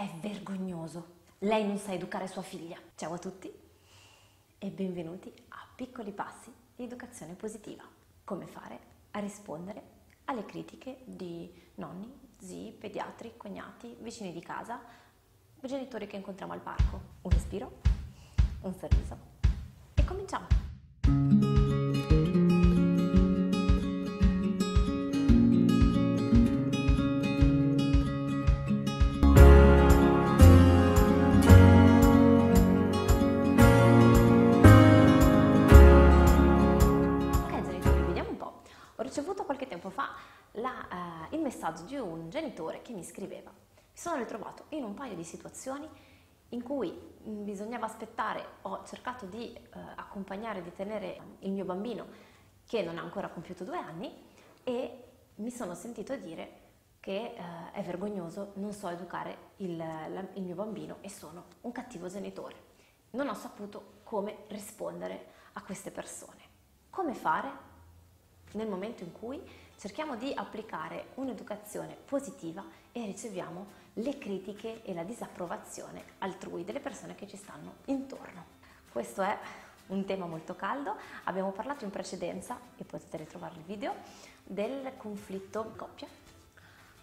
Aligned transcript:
È 0.00 0.08
vergognoso. 0.18 1.16
Lei 1.40 1.66
non 1.66 1.76
sa 1.76 1.92
educare 1.92 2.26
sua 2.26 2.40
figlia. 2.40 2.78
Ciao 2.94 3.12
a 3.12 3.18
tutti 3.18 3.52
e 4.56 4.70
benvenuti 4.70 5.30
a 5.48 5.58
Piccoli 5.76 6.10
Passi 6.10 6.50
di 6.74 6.84
Educazione 6.84 7.34
Positiva. 7.34 7.82
Come 8.24 8.46
fare 8.46 8.78
a 9.10 9.18
rispondere 9.18 9.82
alle 10.24 10.46
critiche 10.46 11.02
di 11.04 11.52
nonni, 11.74 12.10
zii, 12.38 12.72
pediatri, 12.72 13.34
cognati, 13.36 13.94
vicini 14.00 14.32
di 14.32 14.40
casa, 14.40 14.80
genitori 15.60 16.06
che 16.06 16.16
incontriamo 16.16 16.54
al 16.54 16.60
parco. 16.60 17.00
Un 17.20 17.30
respiro, 17.30 17.80
un 18.62 18.74
sorriso 18.74 19.18
e 19.96 20.02
cominciamo. 20.06 20.69
Ricevuto 39.10 39.44
qualche 39.44 39.66
tempo 39.66 39.90
fa 39.90 40.14
la, 40.52 41.26
eh, 41.30 41.34
il 41.34 41.42
messaggio 41.42 41.82
di 41.82 41.96
un 41.96 42.30
genitore 42.30 42.80
che 42.80 42.92
mi 42.92 43.02
scriveva. 43.02 43.50
Mi 43.50 43.98
sono 43.98 44.16
ritrovato 44.16 44.66
in 44.68 44.84
un 44.84 44.94
paio 44.94 45.16
di 45.16 45.24
situazioni 45.24 45.88
in 46.50 46.62
cui 46.62 46.90
mh, 46.90 47.42
bisognava 47.42 47.86
aspettare, 47.86 48.44
ho 48.62 48.84
cercato 48.84 49.26
di 49.26 49.52
eh, 49.52 49.60
accompagnare, 49.96 50.62
di 50.62 50.72
tenere 50.72 51.20
il 51.40 51.50
mio 51.50 51.64
bambino 51.64 52.06
che 52.66 52.82
non 52.82 52.98
ha 52.98 53.02
ancora 53.02 53.28
compiuto 53.28 53.64
due 53.64 53.78
anni 53.78 54.12
e 54.62 55.04
mi 55.36 55.50
sono 55.50 55.74
sentito 55.74 56.14
dire 56.16 56.58
che 57.00 57.34
eh, 57.34 57.72
è 57.72 57.82
vergognoso, 57.82 58.52
non 58.54 58.72
so 58.72 58.88
educare 58.88 59.54
il, 59.56 59.76
la- 59.76 60.26
il 60.34 60.42
mio 60.42 60.54
bambino 60.54 60.98
e 61.00 61.10
sono 61.10 61.46
un 61.62 61.72
cattivo 61.72 62.06
genitore. 62.06 62.68
Non 63.10 63.28
ho 63.28 63.34
saputo 63.34 63.98
come 64.04 64.44
rispondere 64.48 65.32
a 65.54 65.62
queste 65.62 65.90
persone. 65.90 66.38
Come 66.90 67.14
fare 67.14 67.69
nel 68.52 68.68
momento 68.68 69.02
in 69.02 69.12
cui 69.12 69.40
cerchiamo 69.76 70.16
di 70.16 70.32
applicare 70.34 71.08
un'educazione 71.14 71.96
positiva 72.04 72.64
e 72.92 73.04
riceviamo 73.04 73.66
le 73.94 74.18
critiche 74.18 74.82
e 74.82 74.92
la 74.92 75.04
disapprovazione 75.04 76.02
altrui 76.18 76.64
delle 76.64 76.80
persone 76.80 77.14
che 77.14 77.26
ci 77.26 77.36
stanno 77.36 77.76
intorno. 77.86 78.58
Questo 78.90 79.22
è 79.22 79.38
un 79.86 80.04
tema 80.04 80.26
molto 80.26 80.54
caldo, 80.54 80.96
abbiamo 81.24 81.50
parlato 81.50 81.84
in 81.84 81.90
precedenza, 81.90 82.58
e 82.76 82.84
potete 82.84 83.16
ritrovare 83.16 83.54
il 83.56 83.64
video, 83.64 83.94
del 84.44 84.92
conflitto 84.96 85.72
coppia, 85.76 86.06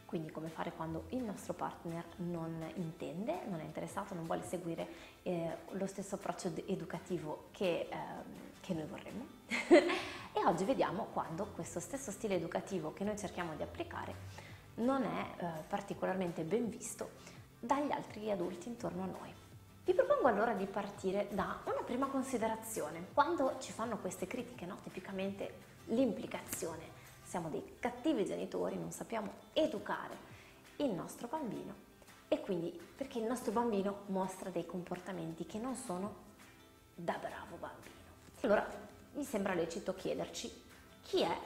quindi 0.06 0.32
come 0.32 0.48
fare 0.48 0.72
quando 0.72 1.06
il 1.10 1.24
nostro 1.24 1.54
partner 1.54 2.06
non 2.18 2.64
intende, 2.76 3.42
non 3.50 3.60
è 3.60 3.64
interessato, 3.64 4.14
non 4.14 4.26
vuole 4.26 4.44
seguire 4.44 4.88
eh, 5.24 5.58
lo 5.72 5.86
stesso 5.86 6.16
approccio 6.16 6.48
ed- 6.48 6.64
educativo 6.68 7.48
che, 7.52 7.90
ehm, 7.90 8.24
che 8.62 8.74
noi 8.74 8.86
vorremmo. 8.86 9.26
oggi 10.48 10.64
vediamo 10.64 11.08
quando 11.12 11.46
questo 11.54 11.82
stesso 11.82 12.10
stile 12.10 12.36
educativo 12.36 12.94
che 12.94 13.04
noi 13.04 13.18
cerchiamo 13.18 13.54
di 13.56 13.64
applicare 13.64 14.46
non 14.76 15.04
è 15.04 15.36
eh, 15.38 15.46
particolarmente 15.68 16.44
ben 16.44 16.70
visto 16.70 17.10
dagli 17.60 17.92
altri 17.92 18.32
adulti 18.32 18.70
intorno 18.70 19.04
a 19.04 19.08
noi. 19.08 19.34
Vi 19.84 19.94
propongo 19.94 20.28
allora 20.28 20.54
di 20.54 20.66
partire 20.66 21.28
da 21.32 21.60
una 21.66 21.82
prima 21.84 22.06
considerazione. 22.08 23.08
Quando 23.14 23.58
ci 23.60 23.74
fanno 23.74 23.98
queste 23.98 24.28
critiche, 24.28 24.66
no? 24.66 24.78
tipicamente 24.84 25.54
l'implicazione 25.86 26.96
siamo 27.24 27.50
dei 27.50 27.76
cattivi 27.80 28.24
genitori, 28.24 28.78
non 28.78 28.92
sappiamo 28.92 29.32
educare 29.52 30.16
il 30.78 30.92
nostro 30.92 31.28
bambino 31.28 31.74
e 32.30 32.40
quindi 32.40 32.70
perché 32.96 33.20
il 33.20 33.26
nostro 33.26 33.52
bambino 33.52 34.04
mostra 34.08 34.50
dei 34.50 34.66
comportamenti 34.66 35.46
che 35.46 35.60
non 35.60 35.76
sono 35.76 36.14
da 36.96 37.18
bravo 37.20 37.58
bambino. 37.58 37.96
Allora 38.42 38.96
mi 39.18 39.24
sembra 39.24 39.56
lecito 39.56 39.96
chiederci 39.96 40.50
chi 41.02 41.22
è 41.22 41.38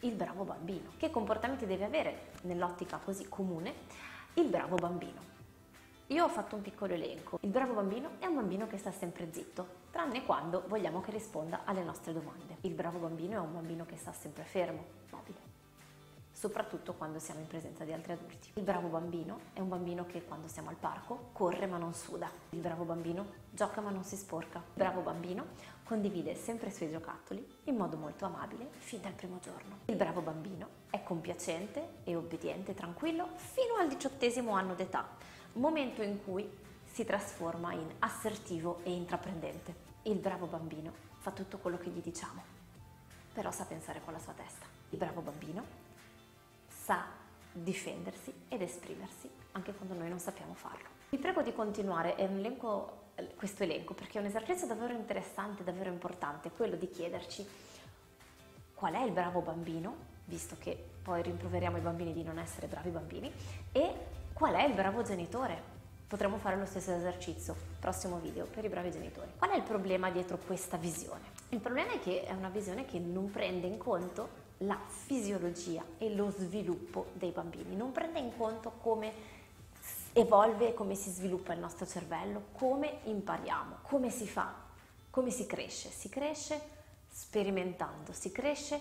il 0.00 0.14
bravo 0.14 0.44
bambino, 0.44 0.92
che 0.96 1.10
comportamenti 1.10 1.66
deve 1.66 1.84
avere 1.84 2.30
nell'ottica 2.42 2.98
così 2.98 3.28
comune 3.28 3.74
il 4.34 4.48
bravo 4.48 4.76
bambino. 4.76 5.30
Io 6.08 6.24
ho 6.24 6.28
fatto 6.28 6.56
un 6.56 6.62
piccolo 6.62 6.92
elenco. 6.94 7.38
Il 7.42 7.50
bravo 7.50 7.74
bambino 7.74 8.12
è 8.18 8.26
un 8.26 8.36
bambino 8.36 8.66
che 8.66 8.78
sta 8.78 8.92
sempre 8.92 9.32
zitto, 9.32 9.66
tranne 9.90 10.24
quando 10.24 10.64
vogliamo 10.66 11.00
che 11.00 11.10
risponda 11.10 11.62
alle 11.64 11.82
nostre 11.82 12.12
domande. 12.12 12.58
Il 12.62 12.74
bravo 12.74 12.98
bambino 12.98 13.34
è 13.34 13.40
un 13.40 13.52
bambino 13.52 13.84
che 13.84 13.96
sta 13.96 14.12
sempre 14.12 14.44
fermo, 14.44 14.84
mobile, 15.10 15.38
soprattutto 16.42 16.94
quando 16.94 17.20
siamo 17.20 17.38
in 17.38 17.46
presenza 17.46 17.84
di 17.84 17.92
altri 17.92 18.14
adulti. 18.14 18.50
Il 18.54 18.64
bravo 18.64 18.88
bambino 18.88 19.42
è 19.52 19.60
un 19.60 19.68
bambino 19.68 20.06
che 20.06 20.24
quando 20.24 20.48
siamo 20.48 20.70
al 20.70 20.74
parco 20.74 21.28
corre 21.30 21.66
ma 21.66 21.76
non 21.76 21.94
suda. 21.94 22.28
Il 22.50 22.58
bravo 22.58 22.82
bambino 22.82 23.26
gioca 23.48 23.80
ma 23.80 23.90
non 23.90 24.02
si 24.02 24.16
sporca. 24.16 24.58
Il 24.58 24.72
bravo 24.74 25.02
bambino 25.02 25.50
condivide 25.84 26.34
sempre 26.34 26.70
i 26.70 26.72
suoi 26.72 26.90
giocattoli 26.90 27.46
in 27.66 27.76
modo 27.76 27.96
molto 27.96 28.24
amabile 28.24 28.70
fin 28.72 29.00
dal 29.00 29.12
primo 29.12 29.38
giorno. 29.38 29.78
Il 29.84 29.94
bravo 29.94 30.20
bambino 30.20 30.66
è 30.90 31.00
compiacente 31.04 31.98
e 32.02 32.16
obbediente, 32.16 32.74
tranquillo 32.74 33.28
fino 33.36 33.76
al 33.76 33.86
diciottesimo 33.86 34.50
anno 34.50 34.74
d'età, 34.74 35.06
momento 35.52 36.02
in 36.02 36.24
cui 36.24 36.50
si 36.90 37.04
trasforma 37.04 37.72
in 37.72 37.88
assertivo 38.00 38.80
e 38.82 38.90
intraprendente. 38.90 39.74
Il 40.02 40.18
bravo 40.18 40.46
bambino 40.46 40.92
fa 41.18 41.30
tutto 41.30 41.58
quello 41.58 41.78
che 41.78 41.90
gli 41.90 42.00
diciamo, 42.00 42.42
però 43.32 43.52
sa 43.52 43.64
pensare 43.64 44.00
con 44.02 44.12
la 44.12 44.18
sua 44.18 44.32
testa. 44.32 44.66
Il 44.90 44.98
bravo 44.98 45.20
bambino 45.20 45.81
sa 46.92 47.06
difendersi 47.52 48.32
ed 48.48 48.60
esprimersi 48.60 49.28
anche 49.52 49.72
quando 49.72 49.94
noi 49.94 50.08
non 50.10 50.18
sappiamo 50.18 50.54
farlo. 50.54 50.88
Vi 51.08 51.18
prego 51.18 51.42
di 51.42 51.52
continuare 51.52 52.16
elenco- 52.18 53.00
questo 53.36 53.62
elenco 53.62 53.94
perché 53.94 54.18
è 54.18 54.20
un 54.20 54.26
esercizio 54.26 54.66
davvero 54.66 54.92
interessante, 54.92 55.64
davvero 55.64 55.90
importante, 55.90 56.50
quello 56.50 56.76
di 56.76 56.90
chiederci 56.90 57.46
qual 58.74 58.94
è 58.94 59.02
il 59.02 59.12
bravo 59.12 59.40
bambino, 59.40 59.94
visto 60.24 60.56
che 60.58 60.76
poi 61.02 61.22
rimproveriamo 61.22 61.76
i 61.76 61.80
bambini 61.80 62.12
di 62.12 62.22
non 62.22 62.38
essere 62.38 62.66
bravi 62.66 62.90
bambini, 62.90 63.32
e 63.70 63.94
qual 64.32 64.54
è 64.54 64.64
il 64.64 64.74
bravo 64.74 65.02
genitore. 65.02 65.70
Potremmo 66.08 66.36
fare 66.36 66.56
lo 66.56 66.66
stesso 66.66 66.92
esercizio, 66.92 67.54
prossimo 67.80 68.18
video, 68.18 68.44
per 68.44 68.64
i 68.64 68.68
bravi 68.68 68.90
genitori. 68.90 69.30
Qual 69.38 69.50
è 69.50 69.56
il 69.56 69.62
problema 69.62 70.10
dietro 70.10 70.36
questa 70.36 70.76
visione? 70.76 71.24
Il 71.50 71.60
problema 71.60 71.92
è 71.92 72.00
che 72.00 72.24
è 72.24 72.32
una 72.32 72.50
visione 72.50 72.84
che 72.84 72.98
non 72.98 73.30
prende 73.30 73.66
in 73.66 73.78
conto 73.78 74.41
la 74.64 74.78
fisiologia 74.86 75.84
e 75.98 76.14
lo 76.14 76.30
sviluppo 76.30 77.06
dei 77.14 77.30
bambini, 77.30 77.76
non 77.76 77.92
prende 77.92 78.18
in 78.18 78.36
conto 78.36 78.72
come 78.80 79.40
evolve, 80.12 80.74
come 80.74 80.94
si 80.94 81.10
sviluppa 81.10 81.52
il 81.52 81.60
nostro 81.60 81.86
cervello, 81.86 82.44
come 82.52 82.98
impariamo, 83.04 83.78
come 83.82 84.10
si 84.10 84.26
fa, 84.26 84.54
come 85.10 85.30
si 85.30 85.46
cresce. 85.46 85.90
Si 85.90 86.08
cresce 86.08 86.60
sperimentando, 87.08 88.12
si 88.12 88.30
cresce 88.30 88.80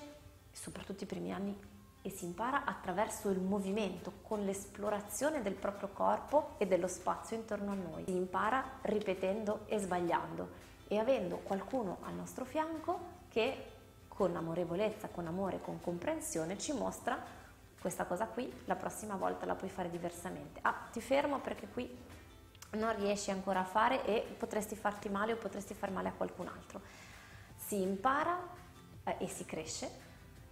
soprattutto 0.51 1.03
i 1.03 1.07
primi 1.07 1.31
anni 1.31 1.57
e 2.03 2.09
si 2.09 2.25
impara 2.25 2.65
attraverso 2.65 3.29
il 3.29 3.39
movimento, 3.39 4.13
con 4.23 4.43
l'esplorazione 4.43 5.41
del 5.41 5.53
proprio 5.53 5.89
corpo 5.89 6.55
e 6.57 6.65
dello 6.65 6.87
spazio 6.87 7.35
intorno 7.35 7.71
a 7.71 7.75
noi. 7.75 8.05
Si 8.05 8.15
impara 8.15 8.79
ripetendo 8.81 9.65
e 9.67 9.77
sbagliando 9.77 10.69
e 10.87 10.97
avendo 10.97 11.37
qualcuno 11.37 11.99
al 12.01 12.15
nostro 12.15 12.43
fianco 12.43 13.19
che 13.29 13.70
con 14.13 14.35
amorevolezza, 14.35 15.07
con 15.09 15.27
amore, 15.27 15.61
con 15.61 15.81
comprensione 15.81 16.57
ci 16.57 16.73
mostra 16.73 17.39
questa 17.79 18.05
cosa 18.05 18.27
qui, 18.27 18.51
la 18.65 18.75
prossima 18.75 19.15
volta 19.15 19.45
la 19.45 19.55
puoi 19.55 19.69
fare 19.69 19.89
diversamente. 19.89 20.59
Ah, 20.61 20.87
ti 20.91 21.01
fermo 21.01 21.39
perché 21.39 21.67
qui 21.67 21.89
non 22.71 22.95
riesci 22.95 23.31
ancora 23.31 23.61
a 23.61 23.65
fare 23.65 24.05
e 24.05 24.21
potresti 24.37 24.75
farti 24.75 25.09
male 25.09 25.33
o 25.33 25.37
potresti 25.37 25.73
far 25.73 25.89
male 25.89 26.09
a 26.09 26.13
qualcun 26.13 26.47
altro. 26.47 26.81
Si 27.55 27.81
impara 27.81 28.39
eh, 29.03 29.15
e 29.19 29.27
si 29.27 29.45
cresce 29.45 30.09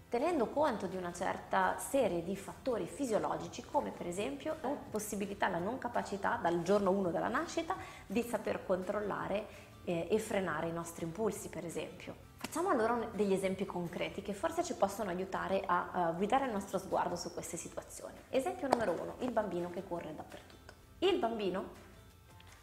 tenendo 0.09 0.48
conto 0.48 0.88
di 0.88 0.98
una 0.98 1.14
certa 1.14 1.78
serie 1.78 2.24
di 2.24 2.36
fattori 2.36 2.88
fisiologici 2.88 3.64
come 3.64 3.92
per 3.92 4.08
esempio 4.08 4.58
la 4.62 4.69
possibilità, 4.69 5.48
la 5.50 5.59
non 5.59 5.78
capacità 5.78 6.40
dal 6.42 6.64
giorno 6.64 6.90
1 6.90 7.12
della 7.12 7.28
nascita 7.28 7.75
di 8.07 8.24
saper 8.24 8.66
controllare 8.66 9.45
eh, 9.83 10.07
e 10.10 10.18
frenare 10.18 10.68
i 10.68 10.74
nostri 10.74 11.06
impulsi 11.06 11.50
per 11.50 11.63
esempio. 11.63 12.29
Facciamo 12.41 12.69
allora 12.69 12.97
degli 13.12 13.33
esempi 13.33 13.65
concreti 13.65 14.21
che 14.21 14.33
forse 14.33 14.63
ci 14.63 14.74
possono 14.74 15.09
aiutare 15.09 15.62
a, 15.65 15.89
a 15.91 16.12
guidare 16.12 16.45
il 16.45 16.51
nostro 16.51 16.80
sguardo 16.80 17.15
su 17.15 17.31
queste 17.33 17.57
situazioni. 17.57 18.15
Esempio 18.30 18.68
numero 18.68 18.94
uno, 18.94 19.15
il 19.19 19.30
bambino 19.30 19.69
che 19.69 19.83
corre 19.86 20.15
dappertutto. 20.15 20.74
Il 21.00 21.19
bambino 21.19 21.63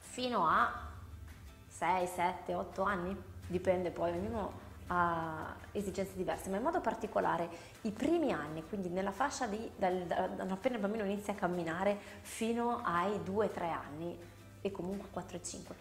fino 0.01 0.47
a 0.47 0.73
6, 1.69 2.07
7, 2.07 2.55
8 2.55 2.83
anni, 2.83 3.17
dipende 3.47 3.91
poi, 3.91 4.13
ognuno 4.13 4.65
ha 4.89 5.55
esigenze 5.73 6.15
diverse, 6.17 6.49
ma 6.49 6.57
in 6.57 6.63
modo 6.63 6.81
particolare 6.81 7.49
i 7.83 7.91
primi 7.91 8.33
anni, 8.33 8.65
quindi 8.67 8.89
nella 8.89 9.13
fascia 9.13 9.47
di, 9.47 9.71
dal, 9.77 10.05
da, 10.05 10.25
appena 10.49 10.77
il 10.77 10.81
bambino 10.81 11.05
inizia 11.05 11.35
a 11.35 11.37
camminare 11.37 11.99
fino 12.23 12.81
ai 12.83 13.19
2-3 13.19 13.63
anni 13.71 14.19
e 14.63 14.73
comunque 14.73 15.09
4 15.11 15.37
e 15.37 15.43
5. 15.43 15.77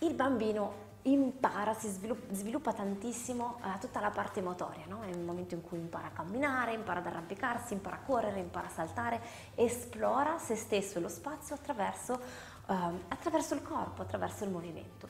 il 0.00 0.14
bambino 0.14 0.87
impara, 1.02 1.74
si 1.74 1.88
sviluppa, 1.88 2.34
sviluppa 2.34 2.72
tantissimo 2.72 3.58
eh, 3.64 3.78
tutta 3.78 4.00
la 4.00 4.10
parte 4.10 4.40
motoria, 4.42 4.84
no? 4.86 5.02
è 5.02 5.08
il 5.08 5.20
momento 5.20 5.54
in 5.54 5.62
cui 5.62 5.78
impara 5.78 6.08
a 6.08 6.10
camminare, 6.10 6.72
impara 6.72 7.00
ad 7.00 7.06
arrampicarsi, 7.06 7.72
impara 7.72 7.96
a 7.96 8.00
correre, 8.00 8.40
impara 8.40 8.66
a 8.66 8.70
saltare, 8.70 9.20
esplora 9.54 10.38
se 10.38 10.56
stesso 10.56 10.98
e 10.98 11.00
lo 11.00 11.08
spazio 11.08 11.54
attraverso, 11.54 12.20
eh, 12.66 12.74
attraverso 13.08 13.54
il 13.54 13.62
corpo, 13.62 14.02
attraverso 14.02 14.44
il 14.44 14.50
movimento. 14.50 15.08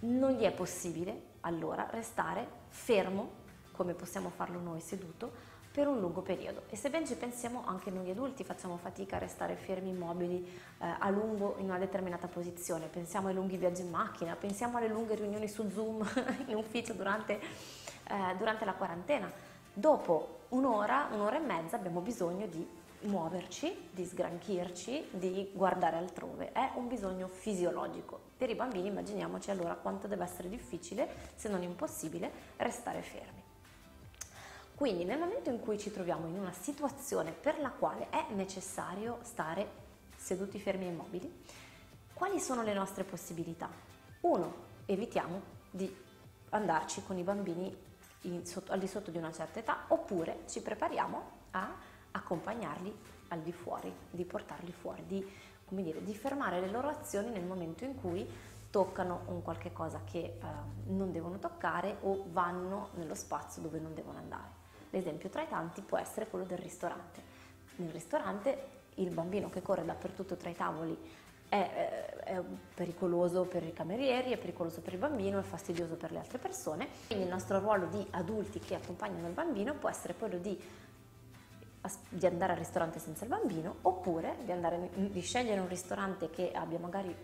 Non 0.00 0.32
gli 0.32 0.42
è 0.42 0.52
possibile 0.52 1.34
allora 1.40 1.86
restare 1.90 2.64
fermo, 2.68 3.44
come 3.72 3.94
possiamo 3.94 4.30
farlo 4.30 4.60
noi 4.60 4.80
seduto, 4.80 5.54
per 5.76 5.88
un 5.88 6.00
lungo 6.00 6.22
periodo 6.22 6.62
e 6.70 6.76
se 6.76 6.88
ben 6.88 7.04
ci 7.04 7.16
pensiamo 7.16 7.62
anche 7.66 7.90
noi 7.90 8.08
adulti 8.08 8.44
facciamo 8.44 8.78
fatica 8.78 9.16
a 9.16 9.18
restare 9.18 9.56
fermi 9.56 9.90
immobili 9.90 10.42
eh, 10.78 10.86
a 10.98 11.10
lungo 11.10 11.56
in 11.58 11.66
una 11.66 11.76
determinata 11.76 12.28
posizione, 12.28 12.86
pensiamo 12.86 13.28
ai 13.28 13.34
lunghi 13.34 13.58
viaggi 13.58 13.82
in 13.82 13.90
macchina, 13.90 14.34
pensiamo 14.36 14.78
alle 14.78 14.88
lunghe 14.88 15.16
riunioni 15.16 15.46
su 15.46 15.68
Zoom 15.68 16.02
in 16.48 16.56
ufficio 16.56 16.94
durante, 16.94 17.38
eh, 17.38 18.36
durante 18.38 18.64
la 18.64 18.72
quarantena. 18.72 19.30
Dopo 19.70 20.44
un'ora, 20.48 21.08
un'ora 21.12 21.36
e 21.36 21.40
mezza 21.40 21.76
abbiamo 21.76 22.00
bisogno 22.00 22.46
di 22.46 22.66
muoverci, 23.00 23.90
di 23.90 24.06
sgranchirci, 24.06 25.08
di 25.10 25.50
guardare 25.52 25.98
altrove. 25.98 26.52
È 26.52 26.70
un 26.76 26.88
bisogno 26.88 27.28
fisiologico. 27.28 28.18
Per 28.34 28.48
i 28.48 28.54
bambini 28.54 28.88
immaginiamoci 28.88 29.50
allora 29.50 29.74
quanto 29.74 30.06
deve 30.06 30.24
essere 30.24 30.48
difficile, 30.48 31.06
se 31.34 31.50
non 31.50 31.62
impossibile, 31.62 32.30
restare 32.56 33.02
fermi. 33.02 33.35
Quindi 34.76 35.04
nel 35.04 35.18
momento 35.18 35.48
in 35.48 35.58
cui 35.58 35.78
ci 35.78 35.90
troviamo 35.90 36.26
in 36.26 36.38
una 36.38 36.52
situazione 36.52 37.32
per 37.32 37.58
la 37.60 37.70
quale 37.70 38.10
è 38.10 38.26
necessario 38.34 39.20
stare 39.22 39.66
seduti 40.14 40.60
fermi 40.60 40.84
e 40.84 40.88
immobili, 40.88 41.42
quali 42.12 42.38
sono 42.38 42.62
le 42.62 42.74
nostre 42.74 43.02
possibilità? 43.02 43.70
Uno, 44.20 44.54
evitiamo 44.84 45.40
di 45.70 45.90
andarci 46.50 47.02
con 47.04 47.16
i 47.16 47.22
bambini 47.22 47.74
sotto, 48.42 48.72
al 48.72 48.78
di 48.78 48.86
sotto 48.86 49.10
di 49.10 49.16
una 49.16 49.32
certa 49.32 49.60
età 49.60 49.84
oppure 49.88 50.42
ci 50.46 50.60
prepariamo 50.60 51.30
a 51.52 51.74
accompagnarli 52.10 52.94
al 53.28 53.40
di 53.40 53.52
fuori, 53.52 53.90
di 54.10 54.26
portarli 54.26 54.72
fuori, 54.72 55.06
di, 55.06 55.26
dire, 55.68 56.04
di 56.04 56.14
fermare 56.14 56.60
le 56.60 56.68
loro 56.68 56.88
azioni 56.88 57.30
nel 57.30 57.44
momento 57.44 57.84
in 57.84 57.98
cui 57.98 58.28
toccano 58.68 59.22
un 59.28 59.40
qualche 59.40 59.72
cosa 59.72 60.02
che 60.04 60.18
eh, 60.18 60.38
non 60.88 61.12
devono 61.12 61.38
toccare 61.38 61.96
o 62.02 62.26
vanno 62.28 62.90
nello 62.96 63.14
spazio 63.14 63.62
dove 63.62 63.78
non 63.78 63.94
devono 63.94 64.18
andare. 64.18 64.65
L'esempio 64.90 65.28
tra 65.28 65.42
i 65.42 65.48
tanti 65.48 65.82
può 65.82 65.98
essere 65.98 66.28
quello 66.28 66.44
del 66.44 66.58
ristorante. 66.58 67.22
Nel 67.76 67.90
ristorante 67.90 68.74
il 68.94 69.10
bambino 69.10 69.50
che 69.50 69.62
corre 69.62 69.84
dappertutto 69.84 70.36
tra 70.36 70.48
i 70.48 70.54
tavoli 70.54 70.96
è, 71.48 72.16
è, 72.24 72.42
pericoloso 72.74 73.44
per 73.44 73.62
i 73.62 73.72
camerieri, 73.72 74.32
è 74.32 74.38
pericoloso 74.38 74.80
per 74.80 74.94
il 74.94 74.98
bambino, 74.98 75.38
è 75.38 75.42
fastidioso 75.42 75.96
per 75.96 76.12
le 76.12 76.18
altre 76.18 76.38
persone. 76.38 76.88
Quindi 77.06 77.24
il 77.24 77.30
nostro 77.30 77.58
ruolo 77.58 77.86
di 77.86 78.06
adulti 78.12 78.58
che 78.58 78.74
accompagnano 78.74 79.28
il 79.28 79.34
bambino 79.34 79.74
può 79.74 79.88
essere 79.88 80.14
quello 80.14 80.38
di, 80.38 80.58
di 82.08 82.26
andare 82.26 82.52
al 82.52 82.58
ristorante 82.58 82.98
senza 82.98 83.24
il 83.24 83.30
bambino 83.30 83.76
oppure 83.82 84.38
di, 84.44 84.52
andare, 84.52 84.90
di 84.94 85.20
scegliere 85.20 85.60
un 85.60 85.68
ristorante 85.68 86.30
che 86.30 86.50
abbia 86.52 86.78
magari 86.78 87.14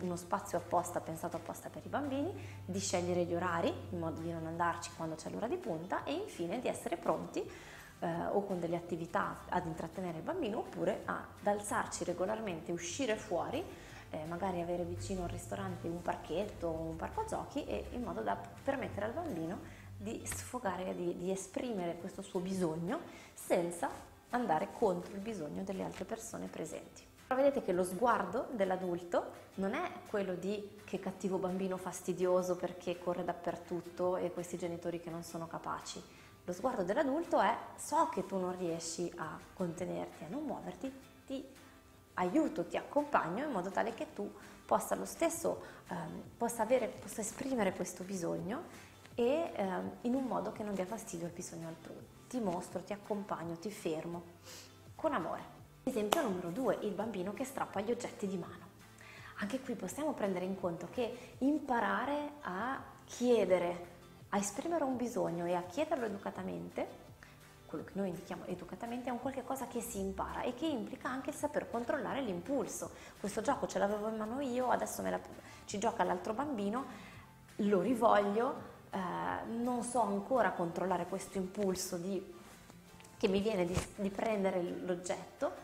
uno 0.00 0.16
spazio 0.16 0.58
apposta, 0.58 1.00
pensato 1.00 1.36
apposta 1.36 1.68
per 1.68 1.84
i 1.84 1.88
bambini, 1.88 2.32
di 2.64 2.78
scegliere 2.78 3.24
gli 3.24 3.34
orari 3.34 3.72
in 3.90 3.98
modo 3.98 4.20
di 4.20 4.30
non 4.30 4.46
andarci 4.46 4.90
quando 4.96 5.16
c'è 5.16 5.30
l'ora 5.30 5.48
di 5.48 5.56
punta 5.56 6.04
e 6.04 6.12
infine 6.12 6.60
di 6.60 6.68
essere 6.68 6.96
pronti 6.96 7.40
eh, 7.40 8.26
o 8.32 8.44
con 8.44 8.60
delle 8.60 8.76
attività 8.76 9.40
ad 9.48 9.66
intrattenere 9.66 10.18
il 10.18 10.24
bambino 10.24 10.58
oppure 10.58 11.02
ad 11.04 11.46
alzarci 11.46 12.04
regolarmente, 12.04 12.72
uscire 12.72 13.16
fuori, 13.16 13.64
eh, 14.10 14.24
magari 14.26 14.60
avere 14.60 14.84
vicino 14.84 15.24
al 15.24 15.30
ristorante 15.30 15.88
un 15.88 16.02
parchetto 16.02 16.68
o 16.68 16.80
un 16.80 16.96
parco 16.96 17.24
giochi 17.26 17.64
e 17.64 17.86
in 17.92 18.02
modo 18.02 18.20
da 18.20 18.38
permettere 18.62 19.06
al 19.06 19.12
bambino 19.12 19.82
di 19.96 20.22
sfogare, 20.24 20.94
di, 20.94 21.16
di 21.16 21.30
esprimere 21.30 21.96
questo 21.96 22.22
suo 22.22 22.40
bisogno 22.40 23.00
senza 23.32 23.90
andare 24.30 24.68
contro 24.72 25.14
il 25.14 25.20
bisogno 25.20 25.62
delle 25.62 25.84
altre 25.84 26.04
persone 26.04 26.46
presenti. 26.46 27.13
Però 27.26 27.40
vedete 27.40 27.62
che 27.62 27.72
lo 27.72 27.84
sguardo 27.84 28.48
dell'adulto 28.52 29.42
non 29.54 29.74
è 29.74 29.90
quello 30.06 30.34
di 30.34 30.80
che 30.84 31.00
cattivo 31.00 31.38
bambino 31.38 31.76
fastidioso 31.76 32.56
perché 32.56 32.98
corre 32.98 33.24
dappertutto 33.24 34.16
e 34.16 34.30
questi 34.32 34.58
genitori 34.58 35.00
che 35.00 35.10
non 35.10 35.22
sono 35.22 35.46
capaci. 35.46 36.02
Lo 36.44 36.52
sguardo 36.52 36.82
dell'adulto 36.82 37.40
è 37.40 37.56
so 37.76 38.10
che 38.10 38.26
tu 38.26 38.36
non 38.38 38.56
riesci 38.58 39.10
a 39.16 39.38
contenerti, 39.54 40.24
a 40.24 40.28
non 40.28 40.44
muoverti, 40.44 40.92
ti 41.26 41.42
aiuto, 42.14 42.66
ti 42.66 42.76
accompagno 42.76 43.44
in 43.44 43.50
modo 43.50 43.70
tale 43.70 43.94
che 43.94 44.12
tu 44.12 44.30
possa 44.66 44.94
lo 44.94 45.06
stesso, 45.06 45.62
ehm, 45.88 46.22
possa, 46.36 46.62
avere, 46.62 46.88
possa 46.88 47.22
esprimere 47.22 47.72
questo 47.72 48.04
bisogno 48.04 48.64
e 49.14 49.52
ehm, 49.54 49.90
in 50.02 50.14
un 50.14 50.24
modo 50.24 50.52
che 50.52 50.62
non 50.62 50.74
dia 50.74 50.84
fastidio 50.86 51.26
al 51.26 51.32
bisogno 51.32 51.68
altrui. 51.68 52.06
Ti 52.28 52.38
mostro, 52.40 52.82
ti 52.82 52.92
accompagno, 52.92 53.56
ti 53.56 53.70
fermo 53.70 54.22
con 54.94 55.14
amore. 55.14 55.53
Esempio 55.86 56.22
numero 56.22 56.48
due, 56.48 56.78
il 56.80 56.92
bambino 56.92 57.34
che 57.34 57.44
strappa 57.44 57.82
gli 57.82 57.90
oggetti 57.90 58.26
di 58.26 58.38
mano. 58.38 58.72
Anche 59.40 59.60
qui 59.60 59.74
possiamo 59.74 60.14
prendere 60.14 60.46
in 60.46 60.58
conto 60.58 60.88
che 60.90 61.34
imparare 61.38 62.32
a 62.40 62.82
chiedere, 63.04 63.86
a 64.30 64.38
esprimere 64.38 64.82
un 64.82 64.96
bisogno 64.96 65.44
e 65.44 65.52
a 65.54 65.62
chiederlo 65.62 66.06
educatamente, 66.06 67.02
quello 67.66 67.84
che 67.84 67.92
noi 67.96 68.08
indichiamo 68.08 68.46
educatamente, 68.46 69.10
è 69.10 69.12
un 69.12 69.20
qualche 69.20 69.44
cosa 69.44 69.66
che 69.66 69.82
si 69.82 69.98
impara 70.00 70.40
e 70.40 70.54
che 70.54 70.64
implica 70.64 71.10
anche 71.10 71.30
il 71.30 71.36
saper 71.36 71.70
controllare 71.70 72.22
l'impulso. 72.22 72.92
Questo 73.20 73.42
gioco 73.42 73.66
ce 73.66 73.78
l'avevo 73.78 74.08
in 74.08 74.16
mano 74.16 74.40
io, 74.40 74.70
adesso 74.70 75.02
la, 75.02 75.20
ci 75.66 75.78
gioca 75.78 76.02
l'altro 76.02 76.32
bambino, 76.32 76.86
lo 77.56 77.82
rivoglio, 77.82 78.54
eh, 78.90 78.98
non 79.48 79.82
so 79.82 80.00
ancora 80.00 80.52
controllare 80.52 81.04
questo 81.04 81.36
impulso 81.36 81.98
di, 81.98 82.34
che 83.18 83.28
mi 83.28 83.40
viene 83.42 83.66
di, 83.66 83.78
di 83.96 84.08
prendere 84.08 84.62
l'oggetto 84.62 85.63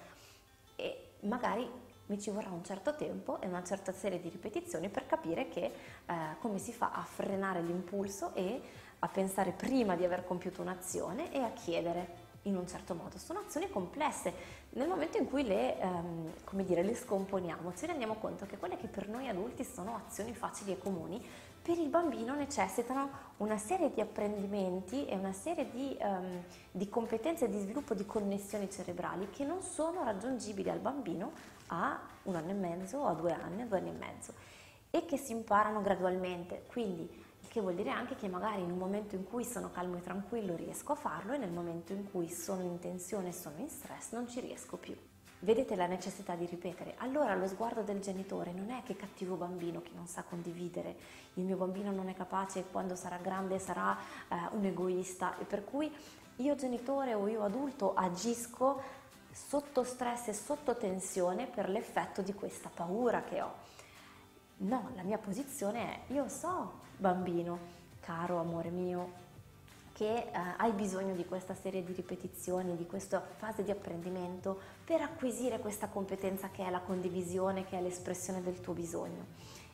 magari 1.30 1.70
mi 2.06 2.18
ci 2.18 2.30
vorrà 2.30 2.50
un 2.50 2.64
certo 2.64 2.96
tempo 2.96 3.40
e 3.40 3.46
una 3.46 3.62
certa 3.62 3.92
serie 3.92 4.20
di 4.20 4.28
ripetizioni 4.28 4.88
per 4.88 5.06
capire 5.06 5.48
che, 5.48 5.62
eh, 5.62 6.14
come 6.40 6.58
si 6.58 6.72
fa 6.72 6.90
a 6.92 7.02
frenare 7.04 7.62
l'impulso 7.62 8.34
e 8.34 8.60
a 8.98 9.08
pensare 9.08 9.52
prima 9.52 9.94
di 9.94 10.04
aver 10.04 10.24
compiuto 10.24 10.60
un'azione 10.60 11.32
e 11.32 11.38
a 11.38 11.52
chiedere 11.52 12.19
in 12.42 12.56
un 12.56 12.66
certo 12.66 12.94
modo. 12.94 13.18
Sono 13.18 13.40
azioni 13.40 13.68
complesse. 13.68 14.32
Nel 14.70 14.88
momento 14.88 15.18
in 15.18 15.28
cui 15.28 15.44
le, 15.44 15.78
ehm, 15.78 16.32
dire, 16.62 16.82
le 16.82 16.94
scomponiamo, 16.94 17.74
ci 17.74 17.86
rendiamo 17.86 18.14
conto 18.14 18.46
che 18.46 18.56
quelle 18.56 18.76
che 18.76 18.86
per 18.86 19.08
noi 19.08 19.28
adulti 19.28 19.64
sono 19.64 20.00
azioni 20.06 20.34
facili 20.34 20.72
e 20.72 20.78
comuni, 20.78 21.22
per 21.62 21.76
il 21.76 21.88
bambino 21.88 22.34
necessitano 22.34 23.10
una 23.38 23.58
serie 23.58 23.92
di 23.92 24.00
apprendimenti 24.00 25.06
e 25.06 25.14
una 25.16 25.32
serie 25.32 25.70
di, 25.70 25.96
um, 26.00 26.42
di 26.70 26.88
competenze 26.88 27.50
di 27.50 27.58
sviluppo 27.58 27.92
di 27.94 28.06
connessioni 28.06 28.70
cerebrali 28.70 29.28
che 29.28 29.44
non 29.44 29.60
sono 29.60 30.02
raggiungibili 30.02 30.70
al 30.70 30.78
bambino 30.78 31.32
a 31.66 32.00
un 32.24 32.34
anno 32.34 32.50
e 32.50 32.54
mezzo, 32.54 33.04
a 33.04 33.12
due 33.12 33.32
anni, 33.32 33.62
a 33.62 33.66
due 33.66 33.78
anni 33.78 33.90
e 33.90 33.92
mezzo 33.92 34.32
e 34.90 35.04
che 35.04 35.16
si 35.16 35.32
imparano 35.32 35.82
gradualmente. 35.82 36.64
Quindi 36.66 37.08
che 37.50 37.60
vuol 37.60 37.74
dire 37.74 37.90
anche 37.90 38.14
che 38.14 38.28
magari 38.28 38.62
in 38.62 38.70
un 38.70 38.78
momento 38.78 39.16
in 39.16 39.24
cui 39.24 39.44
sono 39.44 39.72
calmo 39.72 39.96
e 39.96 40.00
tranquillo 40.02 40.54
riesco 40.54 40.92
a 40.92 40.94
farlo 40.94 41.32
e 41.32 41.36
nel 41.36 41.50
momento 41.50 41.92
in 41.92 42.08
cui 42.08 42.30
sono 42.30 42.62
in 42.62 42.78
tensione 42.78 43.30
e 43.30 43.32
sono 43.32 43.58
in 43.58 43.68
stress 43.68 44.12
non 44.12 44.28
ci 44.28 44.38
riesco 44.38 44.76
più. 44.76 44.96
Vedete 45.40 45.74
la 45.74 45.86
necessità 45.86 46.36
di 46.36 46.46
ripetere. 46.46 46.94
Allora 46.98 47.34
lo 47.34 47.48
sguardo 47.48 47.82
del 47.82 47.98
genitore 47.98 48.52
non 48.52 48.70
è 48.70 48.84
che 48.84 48.94
cattivo 48.94 49.34
bambino 49.34 49.82
che 49.82 49.90
non 49.94 50.06
sa 50.06 50.22
condividere, 50.22 50.96
il 51.34 51.44
mio 51.44 51.56
bambino 51.56 51.90
non 51.90 52.08
è 52.08 52.14
capace 52.14 52.60
e 52.60 52.64
quando 52.70 52.94
sarà 52.94 53.16
grande 53.16 53.58
sarà 53.58 53.98
eh, 54.28 54.36
un 54.52 54.64
egoista 54.64 55.36
e 55.38 55.44
per 55.44 55.64
cui 55.64 55.92
io 56.36 56.54
genitore 56.54 57.14
o 57.14 57.26
io 57.26 57.42
adulto 57.42 57.94
agisco 57.94 58.80
sotto 59.32 59.82
stress 59.82 60.28
e 60.28 60.34
sotto 60.34 60.76
tensione 60.76 61.48
per 61.48 61.68
l'effetto 61.68 62.22
di 62.22 62.32
questa 62.32 62.70
paura 62.72 63.24
che 63.24 63.42
ho. 63.42 63.54
No, 64.58 64.90
la 64.94 65.02
mia 65.02 65.18
posizione 65.18 66.06
è 66.06 66.12
io 66.12 66.28
so 66.28 66.88
bambino, 67.00 67.58
caro 68.00 68.38
amore 68.38 68.68
mio, 68.68 69.28
che 69.92 70.14
eh, 70.14 70.30
hai 70.56 70.72
bisogno 70.72 71.14
di 71.14 71.24
questa 71.24 71.54
serie 71.54 71.82
di 71.82 71.92
ripetizioni, 71.92 72.76
di 72.76 72.86
questa 72.86 73.20
fase 73.20 73.64
di 73.64 73.70
apprendimento 73.70 74.58
per 74.84 75.00
acquisire 75.00 75.58
questa 75.58 75.88
competenza 75.88 76.50
che 76.50 76.64
è 76.64 76.70
la 76.70 76.80
condivisione, 76.80 77.64
che 77.64 77.78
è 77.78 77.82
l'espressione 77.82 78.42
del 78.42 78.60
tuo 78.60 78.72
bisogno. 78.72 79.26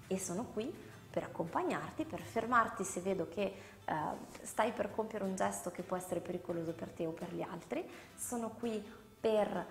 E 0.06 0.18
sono 0.18 0.46
qui 0.52 0.72
per 1.10 1.24
accompagnarti, 1.24 2.04
per 2.04 2.20
fermarti 2.20 2.84
se 2.84 3.00
vedo 3.00 3.28
che 3.28 3.42
eh, 3.42 3.94
stai 4.42 4.72
per 4.72 4.90
compiere 4.90 5.24
un 5.24 5.36
gesto 5.36 5.70
che 5.70 5.82
può 5.82 5.96
essere 5.96 6.20
pericoloso 6.20 6.72
per 6.72 6.90
te 6.90 7.06
o 7.06 7.10
per 7.10 7.32
gli 7.32 7.42
altri. 7.42 7.88
Sono 8.14 8.50
qui 8.50 8.82
per 9.20 9.66